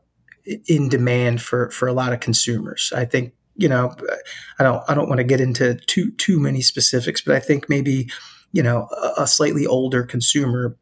[0.67, 2.93] in demand for for a lot of consumers.
[2.95, 3.95] I think you know
[4.59, 7.69] I don't I don't want to get into too too many specifics, but I think
[7.69, 8.09] maybe
[8.53, 10.77] you know a, a slightly older consumer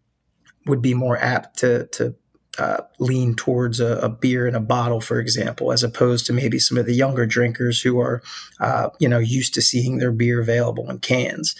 [0.66, 2.14] would be more apt to to
[2.58, 6.58] uh, lean towards a, a, beer in a bottle, for example, as opposed to maybe
[6.58, 8.22] some of the younger drinkers who are,
[8.60, 11.54] uh, you know, used to seeing their beer available in cans.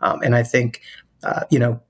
[0.00, 0.82] Um, and I think,
[1.22, 1.80] uh, you know,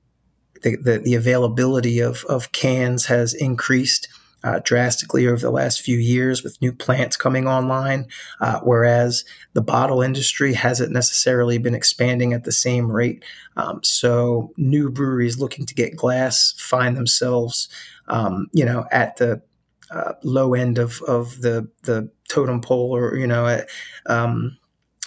[0.62, 4.08] the, the, the availability of of cans has increased
[4.44, 8.06] uh, drastically over the last few years with new plants coming online,
[8.40, 13.24] uh, whereas the bottle industry hasn't necessarily been expanding at the same rate.
[13.56, 17.68] Um, so new breweries looking to get glass find themselves,
[18.08, 19.42] um, you know, at the
[19.90, 23.62] uh, low end of, of the the totem pole, or you know,
[24.06, 24.56] um,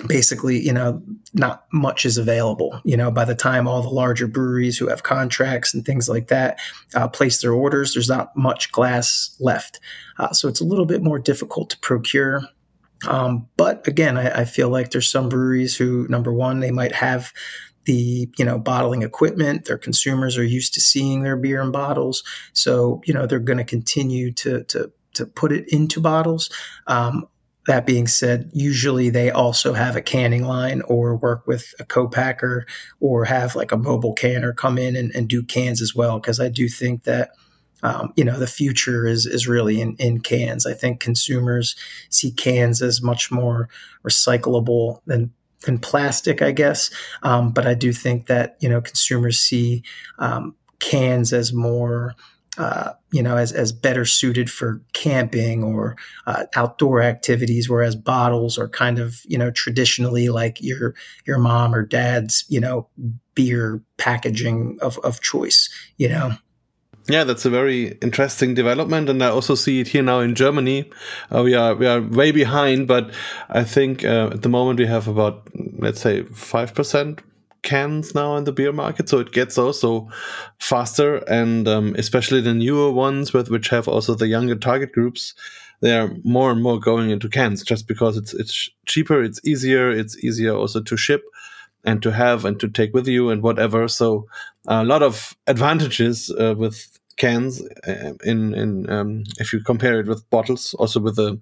[0.08, 1.02] basically, you know,
[1.34, 2.82] not much is available.
[2.84, 6.28] You know, by the time all the larger breweries who have contracts and things like
[6.28, 6.60] that
[6.96, 9.80] uh, place their orders, there's not much glass left.
[10.18, 12.42] Uh, so it's a little bit more difficult to procure.
[13.08, 16.94] Um, but again, I, I, feel like there's some breweries who, number one, they might
[16.94, 17.32] have
[17.86, 19.66] the you know bottling equipment.
[19.66, 22.24] Their consumers are used to seeing their beer in bottles,
[22.54, 26.50] so you know they're going to continue to to to put it into bottles.
[26.88, 27.28] Um,
[27.68, 32.66] that being said, usually they also have a canning line or work with a co-packer
[33.00, 36.20] or have like a mobile canner come in and, and do cans as well.
[36.20, 37.32] Because I do think that
[37.84, 40.66] um, you know the future is is really in, in cans.
[40.66, 41.76] I think consumers
[42.10, 43.70] see cans as much more
[44.04, 46.90] recyclable than than plastic, I guess.
[47.24, 49.84] Um, but I do think that you know consumers see
[50.20, 52.16] um, cans as more
[52.58, 55.96] uh, you know, as, as better suited for camping or
[56.28, 60.96] uh, outdoor activities, whereas bottles are kind of, you know, traditionally like your
[61.26, 62.88] your mom or dad's, you know,
[63.34, 66.32] beer packaging of, of choice, you know.
[67.08, 70.90] Yeah, that's a very interesting development, and I also see it here now in Germany.
[71.30, 73.12] Uh, we are we are way behind, but
[73.50, 75.48] I think uh, at the moment we have about
[75.78, 77.22] let's say five percent
[77.66, 80.08] cans now in the beer market, so it gets also
[80.60, 85.34] faster, and um, especially the newer ones with which have also the younger target groups,
[85.82, 89.92] they are more and more going into cans just because it's it's cheaper, it's easier,
[89.92, 91.24] it's easier also to ship
[91.84, 93.88] and to have and to take with you and whatever.
[93.88, 94.28] So
[94.68, 100.08] a lot of advantages uh, with cans uh, in in um, if you compare it
[100.08, 101.38] with bottles also with the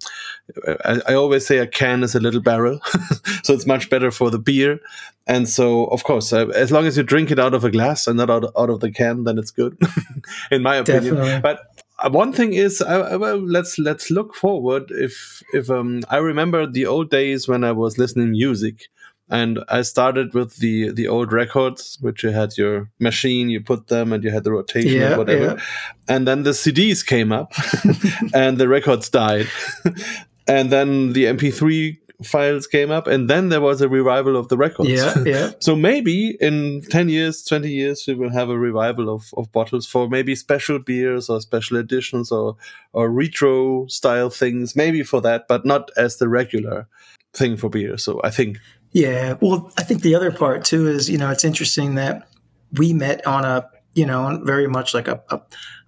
[0.86, 2.80] I, I, always say a can is a little barrel
[3.43, 4.80] so it's much better for the beer.
[5.26, 8.07] And so of course uh, as long as you drink it out of a glass
[8.07, 9.78] and not out, out of the can then it's good
[10.51, 11.15] in my opinion.
[11.15, 11.41] Definitely.
[11.41, 11.59] but
[11.99, 14.84] uh, one thing is uh, well, let's let's look forward.
[14.89, 18.89] If if um, i remember the old days when i was listening music
[19.34, 23.88] and I started with the the old records, which you had your machine, you put
[23.88, 25.55] them, and you had the rotation yeah, and whatever.
[25.55, 25.63] Yeah.
[26.07, 27.51] And then the CDs came up,
[28.34, 29.47] and the records died,
[30.47, 34.57] and then the MP3 files came up, and then there was a revival of the
[34.57, 34.91] records.
[34.91, 35.51] Yeah, yeah.
[35.59, 39.88] so maybe in ten years, twenty years, we will have a revival of, of bottles
[39.88, 42.55] for maybe special beers or special editions or
[42.93, 44.75] or retro style things.
[44.75, 46.88] Maybe for that, but not as the regular
[47.34, 47.97] thing for beer.
[47.97, 48.59] So I think
[48.94, 49.36] yeah.
[49.41, 52.28] Well, I think the other part too is, you know, it's interesting that
[52.74, 55.41] we met on a, you know, very much like a, a,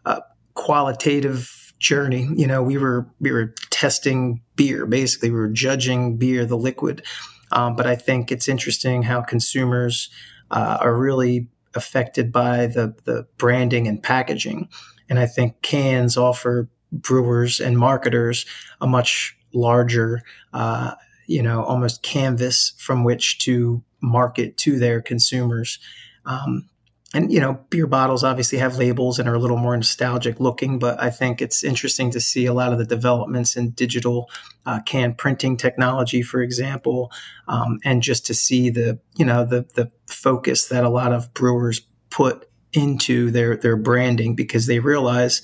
[0.06, 0.22] a
[0.56, 2.28] qualitative journey.
[2.36, 4.86] You know, we were we were testing beer.
[4.86, 7.06] Basically, we were judging beer, the liquid.
[7.52, 10.10] Um, but I think it's interesting how consumers
[10.52, 14.70] uh, are really affected by the the branding and packaging.
[15.10, 18.46] And I think cans offer brewers and marketers
[18.82, 20.22] a much larger
[20.54, 20.96] uh,
[21.28, 25.80] you know almost canvas from which to market to their consumers.
[26.26, 26.70] Um,
[27.14, 30.80] and you know, beer bottles obviously have labels and are a little more nostalgic looking,
[30.80, 34.30] but I think it's interesting to see a lot of the developments in digital
[34.66, 37.12] uh, can printing technology, for example,
[37.48, 41.34] um, and just to see the you know the the focus that a lot of
[41.34, 45.42] brewers put into their their branding because they realize,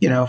[0.00, 0.28] you know,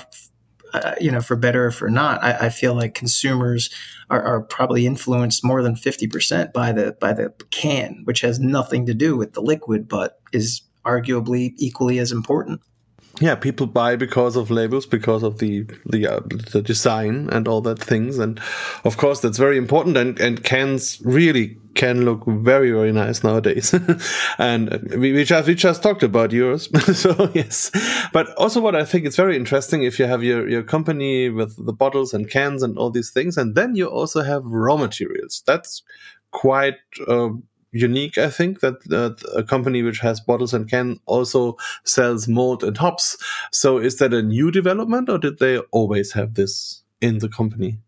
[0.73, 3.69] uh, you know, for better or for not, I, I feel like consumers
[4.09, 8.39] are, are, probably influenced more than fifty percent by the by the can, which has
[8.39, 12.61] nothing to do with the liquid, but is arguably equally as important
[13.19, 16.19] yeah people buy because of labels because of the the uh,
[16.51, 18.17] the design and all that things.
[18.17, 18.39] And
[18.83, 23.73] of course that's very important and and cans really can look very very nice nowadays.
[24.39, 26.69] And we, we just we just talked about yours.
[26.93, 27.71] So yes.
[28.11, 31.55] But also what i think is very interesting if you have your your company with
[31.65, 35.43] the bottles and cans and all these things and then you also have raw materials.
[35.45, 35.83] That's
[36.31, 37.29] quite uh,
[37.73, 42.63] unique, I think, that uh, a company which has bottles and can also sells malt
[42.63, 43.17] and hops.
[43.51, 47.79] So is that a new development or did they always have this in the company?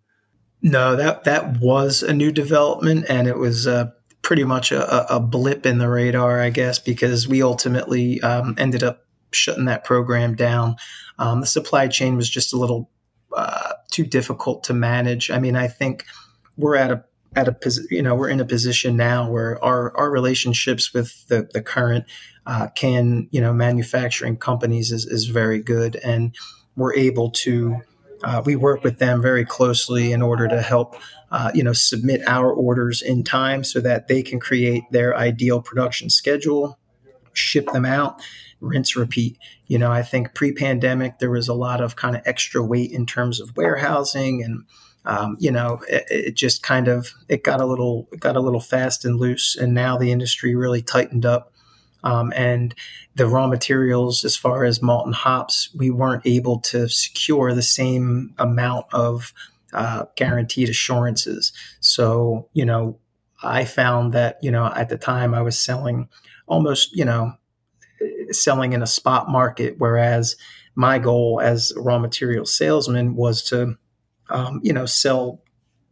[0.61, 3.91] No, that that was a new development, and it was uh,
[4.23, 8.83] pretty much a, a, blip in the radar, I guess, because we ultimately um, ended
[8.83, 10.77] up shutting that program down.
[11.19, 12.89] Um, the supply chain was just a little
[13.35, 15.29] uh, too difficult to manage.
[15.29, 16.05] I mean, I think
[16.57, 17.03] we're at a
[17.35, 21.47] at a you know we're in a position now where our our relationships with the
[21.53, 22.05] the current
[22.45, 26.35] uh, can you know manufacturing companies is is very good, and
[26.75, 27.81] we're able to.
[28.23, 30.95] Uh, we work with them very closely in order to help,
[31.31, 35.61] uh, you know, submit our orders in time so that they can create their ideal
[35.61, 36.79] production schedule,
[37.33, 38.19] ship them out,
[38.61, 39.37] rinse, repeat.
[39.67, 43.05] You know, I think pre-pandemic there was a lot of kind of extra weight in
[43.05, 44.63] terms of warehousing and
[45.05, 48.59] um, you know, it, it, just kind of it got a little got a little
[48.59, 51.51] fast and loose, and now the industry really tightened up.
[52.03, 52.75] Um, and
[53.15, 57.63] the raw materials, as far as malt and hops, we weren't able to secure the
[57.63, 59.33] same amount of
[59.73, 61.51] uh, guaranteed assurances.
[61.79, 62.99] So, you know,
[63.43, 66.09] I found that you know at the time I was selling
[66.47, 67.33] almost you know
[68.31, 70.35] selling in a spot market, whereas
[70.75, 73.77] my goal as a raw material salesman was to
[74.29, 75.41] um, you know, sell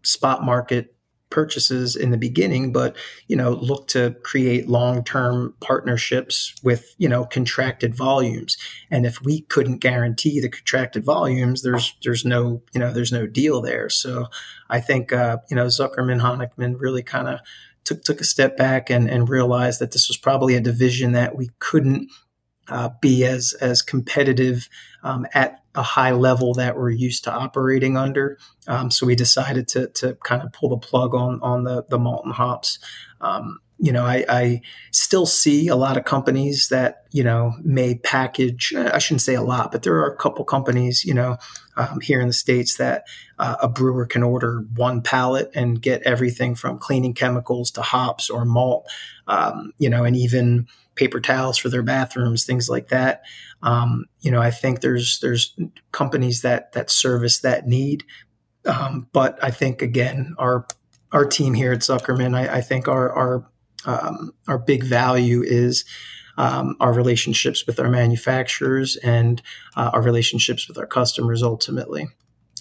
[0.03, 0.93] spot market
[1.34, 2.95] purchases in the beginning, but
[3.27, 8.55] you know, look to create long-term partnerships with you know contracted volumes.
[8.91, 13.25] And if we couldn't guarantee the contracted volumes, there's there's no you know there's no
[13.25, 13.89] deal there.
[13.89, 14.27] So
[14.69, 17.39] I think uh, you know Zuckerman Honickman really kind of
[17.84, 21.36] took took a step back and and realized that this was probably a division that
[21.36, 22.11] we couldn't
[22.68, 24.70] uh, be as as competitive
[25.03, 28.38] um, at a high level that we're used to operating under.
[28.68, 31.99] Um, so we decided to to kind of pull the plug on on the the
[31.99, 32.80] malt and hops.
[33.22, 34.61] Um, you know, I, I,
[34.91, 38.74] still see a lot of companies that you know may package.
[38.76, 41.38] I shouldn't say a lot, but there are a couple companies you know
[41.76, 43.05] um, here in the states that
[43.39, 48.30] uh, a brewer can order one pallet and get everything from cleaning chemicals to hops
[48.30, 48.88] or malt.
[49.28, 53.23] Um, you know, and even paper towels for their bathrooms, things like that.
[53.61, 55.55] Um, you know, I think there's there's
[55.91, 58.03] companies that that service that need,
[58.65, 60.67] um, but I think again our
[61.11, 63.49] our team here at Zuckerman, I, I think our our
[63.85, 65.85] um, our big value is
[66.37, 69.41] um, our relationships with our manufacturers and
[69.75, 72.07] uh, our relationships with our customers ultimately.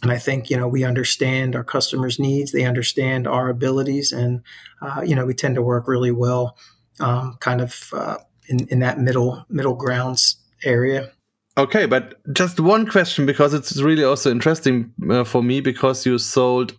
[0.03, 4.43] And I think you know we understand our customers' needs, they understand our abilities, and
[4.81, 6.57] uh, you know we tend to work really well,
[7.01, 8.19] um, kind of uh,
[8.49, 11.11] in in that middle middle grounds area.
[11.59, 16.19] Okay, but just one question because it's really also interesting uh, for me because you
[16.19, 16.79] sold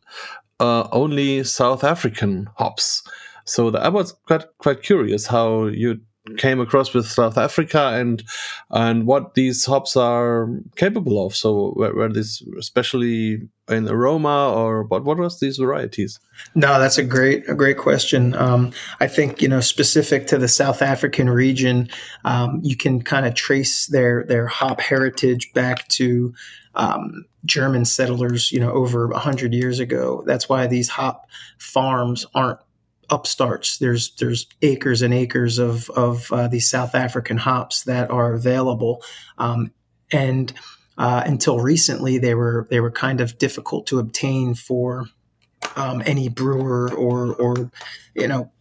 [0.59, 3.03] uh, only South African hops.
[3.45, 5.99] So I was quite quite curious how you
[6.37, 8.23] came across with South Africa and
[8.71, 11.35] and what these hops are capable of.
[11.35, 16.19] So were, these especially in aroma or what what was these varieties?
[16.55, 18.35] No, that's a great a great question.
[18.35, 18.71] Um,
[19.01, 21.89] I think you know specific to the South African region,
[22.23, 26.33] um, you can kind of trace their their hop heritage back to
[26.75, 30.23] um, German settlers, you know, over a hundred years ago.
[30.25, 32.59] That's why these hop farms aren't
[33.09, 33.77] upstarts.
[33.77, 39.03] There's there's acres and acres of of uh, these South African hops that are available,
[39.37, 39.71] um,
[40.11, 40.53] and
[40.97, 45.05] uh, until recently they were they were kind of difficult to obtain for
[45.75, 47.71] um, any brewer or or
[48.15, 48.51] you know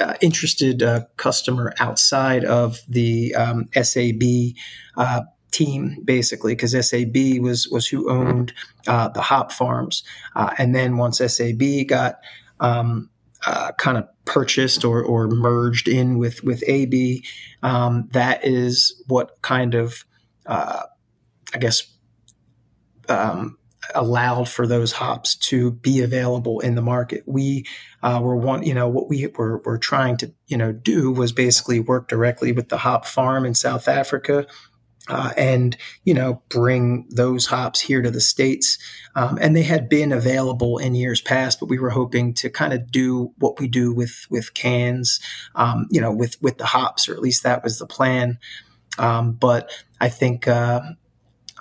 [0.00, 4.22] uh, interested uh, customer outside of the um, SAB
[4.96, 8.52] uh, team, basically, because SAB was was who owned
[8.86, 10.02] uh, the hop farms,
[10.34, 12.20] uh, and then once SAB got
[12.60, 13.09] um,
[13.46, 17.24] uh, kind of purchased or, or merged in with with AB,
[17.62, 20.04] um, that is what kind of
[20.46, 20.82] uh,
[21.54, 21.82] I guess
[23.08, 23.58] um,
[23.94, 27.24] allowed for those hops to be available in the market.
[27.26, 27.66] We
[28.02, 31.32] uh, were one, you know, what we were, were trying to you know do was
[31.32, 34.46] basically work directly with the hop farm in South Africa
[35.10, 38.78] uh, and you know bring those hops here to the states.
[39.16, 42.72] Um, and they had been available in years past but we were hoping to kind
[42.72, 45.18] of do what we do with with cans
[45.56, 48.38] um, you know with with the hops or at least that was the plan.
[48.98, 50.80] Um, but i think uh,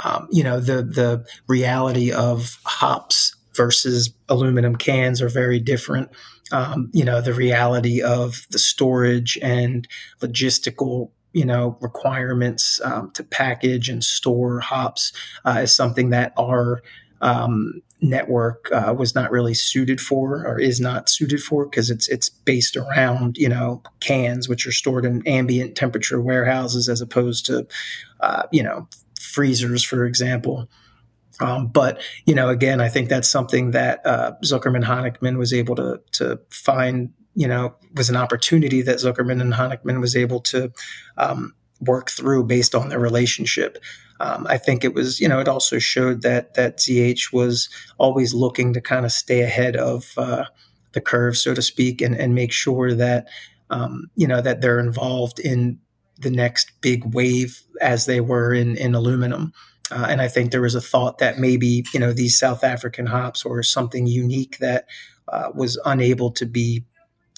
[0.04, 6.10] um, you know the the reality of hops versus aluminum cans are very different.
[6.52, 9.88] Um, you know the reality of the storage and
[10.22, 15.14] logistical you know requirements um, to package and store hops
[15.46, 16.82] uh, is something that our
[17.22, 22.08] um, network uh, was not really suited for or is not suited for because it's
[22.08, 27.46] it's based around you know cans which are stored in ambient temperature warehouses as opposed
[27.46, 27.68] to
[28.22, 28.88] uh, you know
[29.20, 30.70] freezers for example.
[31.42, 35.76] Um, but you know again I think that's something that uh, Zuckerman Honickman was able
[35.76, 40.74] to to find you know, was an opportunity that Zuckerman and Honickman was able to
[41.18, 43.78] um, work through based on their relationship.
[44.20, 48.34] Um, I think it was, you know, it also showed that that ZH was always
[48.34, 50.44] looking to kind of stay ahead of uh,
[50.92, 53.30] the curve, so to speak, and, and make sure that,
[53.70, 55.80] um, you know, that they're involved in
[56.18, 59.54] the next big wave as they were in, in aluminum.
[59.90, 63.06] Uh, and I think there was a thought that maybe, you know, these South African
[63.06, 64.88] hops or something unique that
[65.30, 66.84] uh, was unable to be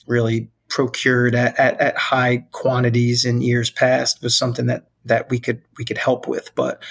[0.07, 5.39] really procured at, at, at high quantities in years past was something that that we
[5.39, 6.53] could we could help with.
[6.55, 6.81] But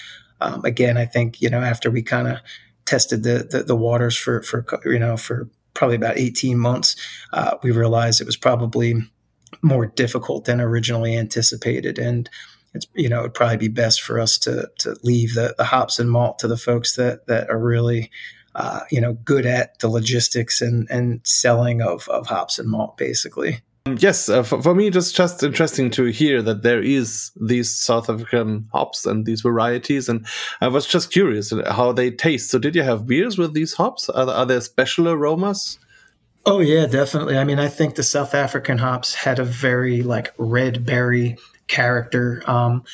[0.40, 2.38] um, again, I think you know after we kind of
[2.84, 6.96] tested the, the, the waters for for you know for probably about eighteen months,
[7.32, 8.94] uh, we realized it was probably
[9.62, 12.28] more difficult than originally anticipated, and
[12.74, 15.98] it's you know it'd probably be best for us to to leave the, the hops
[15.98, 18.11] and malt to the folks that that are really
[18.55, 22.96] uh, you know, good at the logistics and, and selling of, of hops and malt,
[22.96, 23.61] basically.
[23.98, 28.11] Yes, uh, for, for, me, it's just interesting to hear that there is these South
[28.11, 30.26] African hops and these varieties, and
[30.61, 32.51] I was just curious how they taste.
[32.51, 34.11] So, did you have beers with these hops?
[34.11, 35.78] Are, are there special aromas?
[36.44, 37.38] Oh yeah, definitely.
[37.38, 41.36] I mean, I think the South African hops had a very like red berry
[41.66, 42.42] character.
[42.46, 42.84] Um,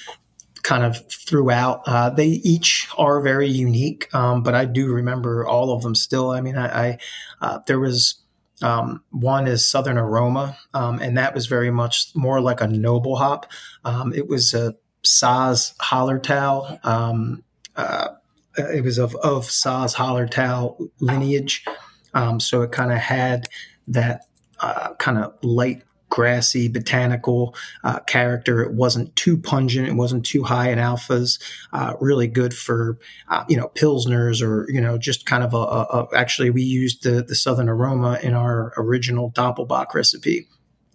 [0.66, 1.82] kind of throughout.
[1.86, 6.32] Uh, they each are very unique, um, but I do remember all of them still.
[6.32, 6.98] I mean, I, I
[7.40, 8.16] uh, there was
[8.62, 13.14] um, one is Southern Aroma, um, and that was very much more like a noble
[13.14, 13.46] hop.
[13.84, 16.84] Um, it was a Saaz Hallertau.
[16.84, 17.44] Um,
[17.76, 18.08] uh,
[18.56, 21.64] it was of of Saaz Hallertau lineage,
[22.12, 23.48] um, so it kind of had
[23.86, 24.26] that
[24.58, 27.54] uh, kind of light grassy botanical
[27.84, 28.62] uh, character.
[28.62, 29.88] It wasn't too pungent.
[29.88, 31.40] It wasn't too high in alphas.
[31.72, 32.98] Uh, really good for
[33.28, 36.62] uh, you know pilsners or you know just kind of a, a, a, actually we
[36.62, 40.46] used the the southern aroma in our original doppelbock recipe,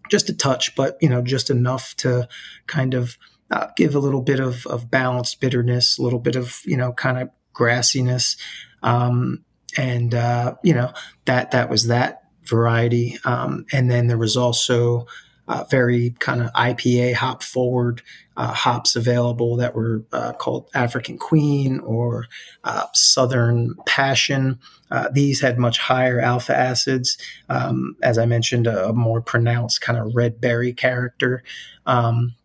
[0.10, 2.28] just a touch, but you know just enough to
[2.68, 3.18] kind of
[3.52, 6.94] uh, give a little bit of, of balanced bitterness, a little bit of you know
[6.94, 8.38] kind of grassiness.
[8.84, 9.44] Um,
[9.78, 10.94] and uh, you know
[11.26, 13.18] that that was that variety.
[13.26, 15.08] Um, and then there was also
[15.48, 18.02] uh, very kind of IPA hop forward
[18.38, 22.26] uh, hops available that were uh, called African Queen or
[22.64, 24.60] uh, Southern Passion.
[24.90, 27.18] Uh, these had much higher alpha acids.
[27.50, 31.44] Um, as I mentioned, a, a, more pronounced kind of red berry character.
[31.86, 32.36] Um,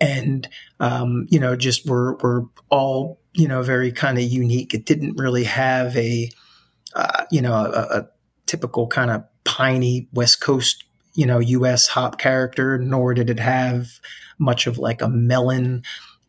[0.00, 0.48] and,
[0.80, 4.72] um, you know, just were, were all, you know, very kind of unique.
[4.72, 6.30] It didn't really have a,
[6.94, 8.08] uh, you know, a, a
[8.46, 9.24] typical kind of
[9.56, 10.84] piney West Coast,
[11.14, 11.88] you know, U.S.
[11.88, 13.88] hop character, nor did it have
[14.38, 15.82] much of like a melon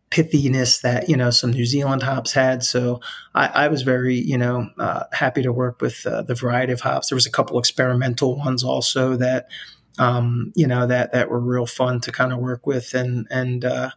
[0.10, 2.64] pithiness that you know some New Zealand hops had.
[2.64, 3.02] So
[3.36, 6.80] I, I was very you know uh, happy to work with uh, the variety of
[6.80, 7.10] hops.
[7.10, 9.48] There was a couple experimental ones also that
[10.00, 13.66] um, you know that that were real fun to kind of work with and and
[13.66, 13.90] uh,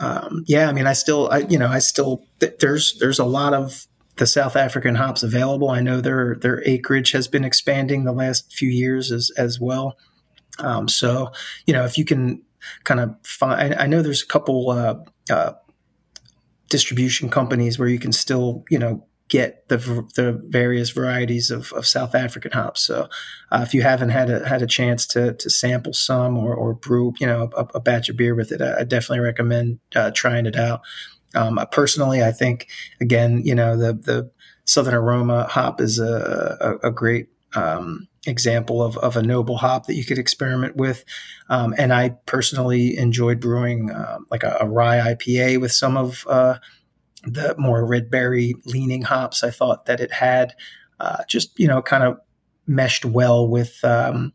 [0.00, 3.52] um, yeah, I mean I still I you know I still there's there's a lot
[3.52, 3.86] of
[4.16, 5.70] the South African hops available.
[5.70, 9.96] I know their their acreage has been expanding the last few years as as well.
[10.58, 11.32] Um, so
[11.66, 12.42] you know if you can
[12.84, 14.96] kind of find, I, know there's a couple uh,
[15.30, 15.52] uh,
[16.68, 19.78] distribution companies where you can still you know get the
[20.14, 22.80] the various varieties of, of South African hops.
[22.82, 23.08] So
[23.50, 26.74] uh, if you haven't had a had a chance to to sample some or, or
[26.74, 30.10] brew you know a, a batch of beer with it, I, I definitely recommend uh,
[30.14, 30.80] trying it out.
[31.36, 32.68] Um, personally, I think
[33.00, 34.30] again, you know, the the
[34.64, 39.86] Southern Aroma hop is a, a, a great um, example of, of a noble hop
[39.86, 41.04] that you could experiment with.
[41.48, 46.26] Um, and I personally enjoyed brewing uh, like a, a, rye IPA with some of
[46.28, 46.58] uh,
[47.22, 49.44] the more red berry leaning hops.
[49.44, 50.54] I thought that it had
[51.00, 52.18] uh, just you know kind of
[52.66, 54.32] meshed well with um,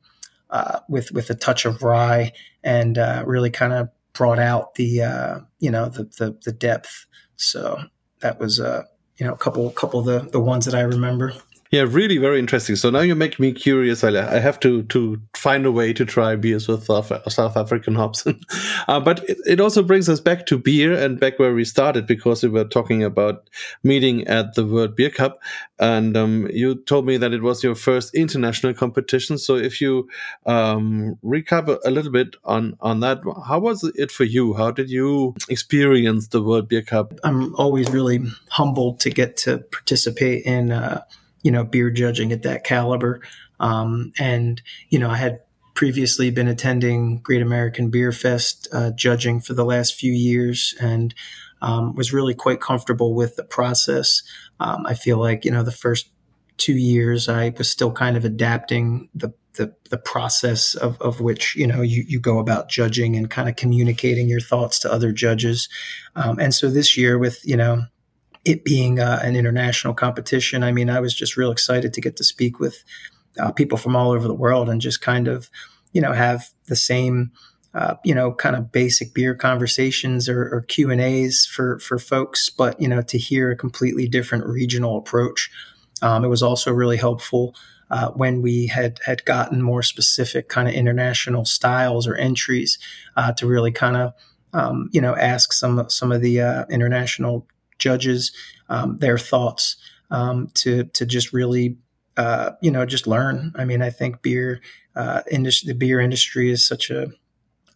[0.49, 2.31] uh, with with a touch of rye
[2.63, 7.05] and uh, really kind of brought out the uh, you know the, the, the depth.
[7.35, 7.79] So
[8.19, 8.83] that was uh,
[9.17, 11.33] you know a couple couple of the the ones that I remember.
[11.71, 12.75] Yeah, really very interesting.
[12.75, 14.03] So now you make me curious.
[14.03, 18.27] I, have to to find a way to try beers with South, African hops.
[18.89, 22.07] uh, but it, it, also brings us back to beer and back where we started
[22.07, 23.49] because we were talking about
[23.83, 25.39] meeting at the World Beer Cup,
[25.79, 29.37] and um, you told me that it was your first international competition.
[29.37, 30.09] So if you
[30.45, 34.55] um, recap a little bit on on that, how was it for you?
[34.55, 37.13] How did you experience the World Beer Cup?
[37.23, 38.19] I'm always really
[38.49, 40.73] humbled to get to participate in.
[40.73, 41.03] Uh,
[41.43, 43.21] you know, beer judging at that caliber.
[43.59, 45.39] Um, and, you know, I had
[45.73, 51.13] previously been attending Great American Beer Fest uh, judging for the last few years and
[51.61, 54.23] um, was really quite comfortable with the process.
[54.59, 56.09] Um, I feel like, you know, the first
[56.57, 61.57] two years I was still kind of adapting the the, the process of, of which
[61.57, 65.11] you know you, you go about judging and kind of communicating your thoughts to other
[65.11, 65.67] judges
[66.15, 67.83] um, and so this year with you know
[68.45, 72.15] it being uh, an international competition, I mean, I was just real excited to get
[72.17, 72.83] to speak with
[73.39, 75.49] uh, people from all over the world and just kind of,
[75.93, 77.31] you know, have the same,
[77.73, 81.97] uh, you know, kind of basic beer conversations or, or, Q and A's for for
[81.97, 85.49] folks, but you know, to hear a completely different regional approach.
[86.01, 87.55] Um, it was also really helpful
[87.91, 92.79] uh, when we had had gotten more specific kind of international styles or entries
[93.15, 94.13] uh, to really kind of
[94.53, 97.47] um, you know ask some of some of the uh, international
[97.81, 98.31] judges
[98.69, 99.75] um, their thoughts
[100.11, 101.77] um, to to just really
[102.17, 103.51] uh, you know just learn.
[103.55, 104.61] I mean, I think beer
[104.95, 107.07] uh, industry, the beer industry is such a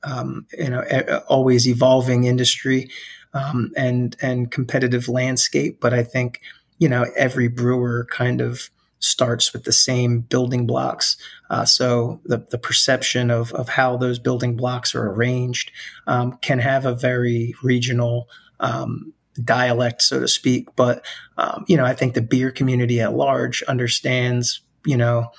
[0.03, 2.89] um, you know a, always evolving industry
[3.33, 5.79] um, and and competitive landscape.
[5.81, 6.41] But I think
[6.79, 11.17] you know every brewer kind of starts with the same building blocks.
[11.49, 15.71] Uh, so the, the perception of, of how those building blocks are arranged
[16.07, 18.27] um, can have a very regional
[18.59, 20.75] um, dialect, so to speak.
[20.75, 21.05] But,
[21.37, 25.31] um, you know, I think the beer community at large understands, you know,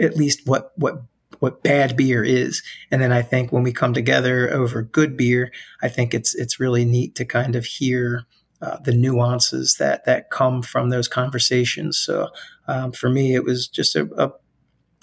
[0.00, 1.02] at least what, what
[1.40, 2.62] what bad beer is.
[2.90, 6.58] And then I think when we come together over good beer, I think it's it's
[6.58, 8.24] really neat to kind of hear
[8.62, 11.98] uh, the nuances that that come from those conversations.
[11.98, 12.28] So
[12.66, 14.32] um, for me, it was just a,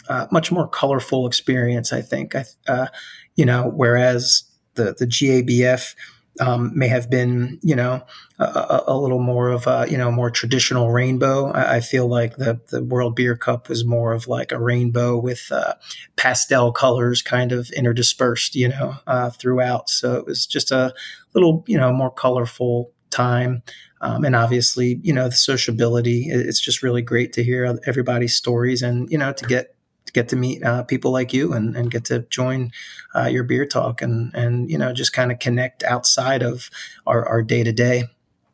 [0.10, 1.94] a, much more colorful experience.
[1.94, 2.88] I think, I, uh,
[3.36, 5.94] you know, whereas the the GABF
[6.40, 8.02] um, may have been, you know,
[8.40, 11.52] a, a, little more of a, you know, more traditional rainbow.
[11.52, 15.18] I, I, feel like the the World Beer Cup was more of like a rainbow
[15.18, 15.74] with uh,
[16.16, 19.90] pastel colors kind of interdispersed, you know, uh, throughout.
[19.90, 20.94] So it was just a
[21.34, 23.62] little, you know, more colorful time.
[24.00, 26.28] Um, and obviously, you know, the sociability.
[26.30, 29.76] It's just really great to hear everybody's stories and, you know, to get
[30.14, 32.72] get to meet uh, people like you and, and get to join
[33.16, 36.70] uh, your BierTalk and and you know just kind of connect outside of
[37.06, 38.06] our day to day.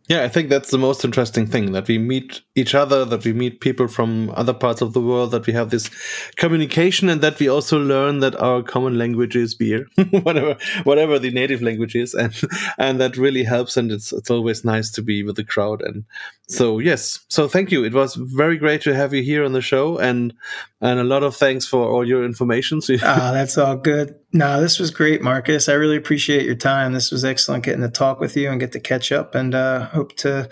[0.08, 3.34] Yeah, I think that's the most interesting thing that we meet each other, that we
[3.34, 5.90] meet people from other parts of the world, that we have this
[6.38, 10.56] communication, and that we also learn that our common language is beer, whatever
[10.86, 12.34] whatever the native language is, and
[12.78, 13.76] and that really helps.
[13.76, 15.82] And it's it's always nice to be with the crowd.
[15.82, 16.06] And
[16.50, 17.84] so yes, so thank you.
[17.84, 20.34] It was very great to have you here on the show, and
[20.80, 22.82] and a lot of thanks for all your information.
[23.04, 24.16] Ah, that's all good.
[24.32, 25.68] No, this was great, Markus.
[25.68, 26.94] I really appreciate your time.
[26.94, 29.88] This was excellent getting to talk with you and get to catch up, and uh,
[29.88, 30.50] hope to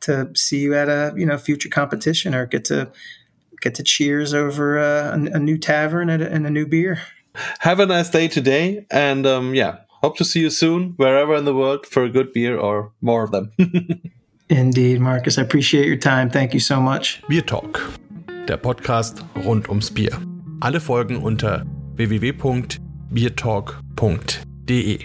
[0.00, 2.90] to see you at a you know future competition or get to
[3.60, 7.00] get to cheers over uh, a, a, new tavern and a, and a, new beer.
[7.60, 11.44] Have a nice day today, and um, yeah, hope to see you soon wherever in
[11.44, 13.52] the world for a good beer or more of them.
[14.48, 15.38] Indeed, Marcus.
[15.38, 16.30] I appreciate your time.
[16.30, 17.22] Thank you so much.
[17.28, 17.80] Beer Talk,
[18.48, 20.18] der Podcast rund ums Bier.
[20.60, 21.64] Alle Folgen unter
[21.96, 24.98] www biertalk.de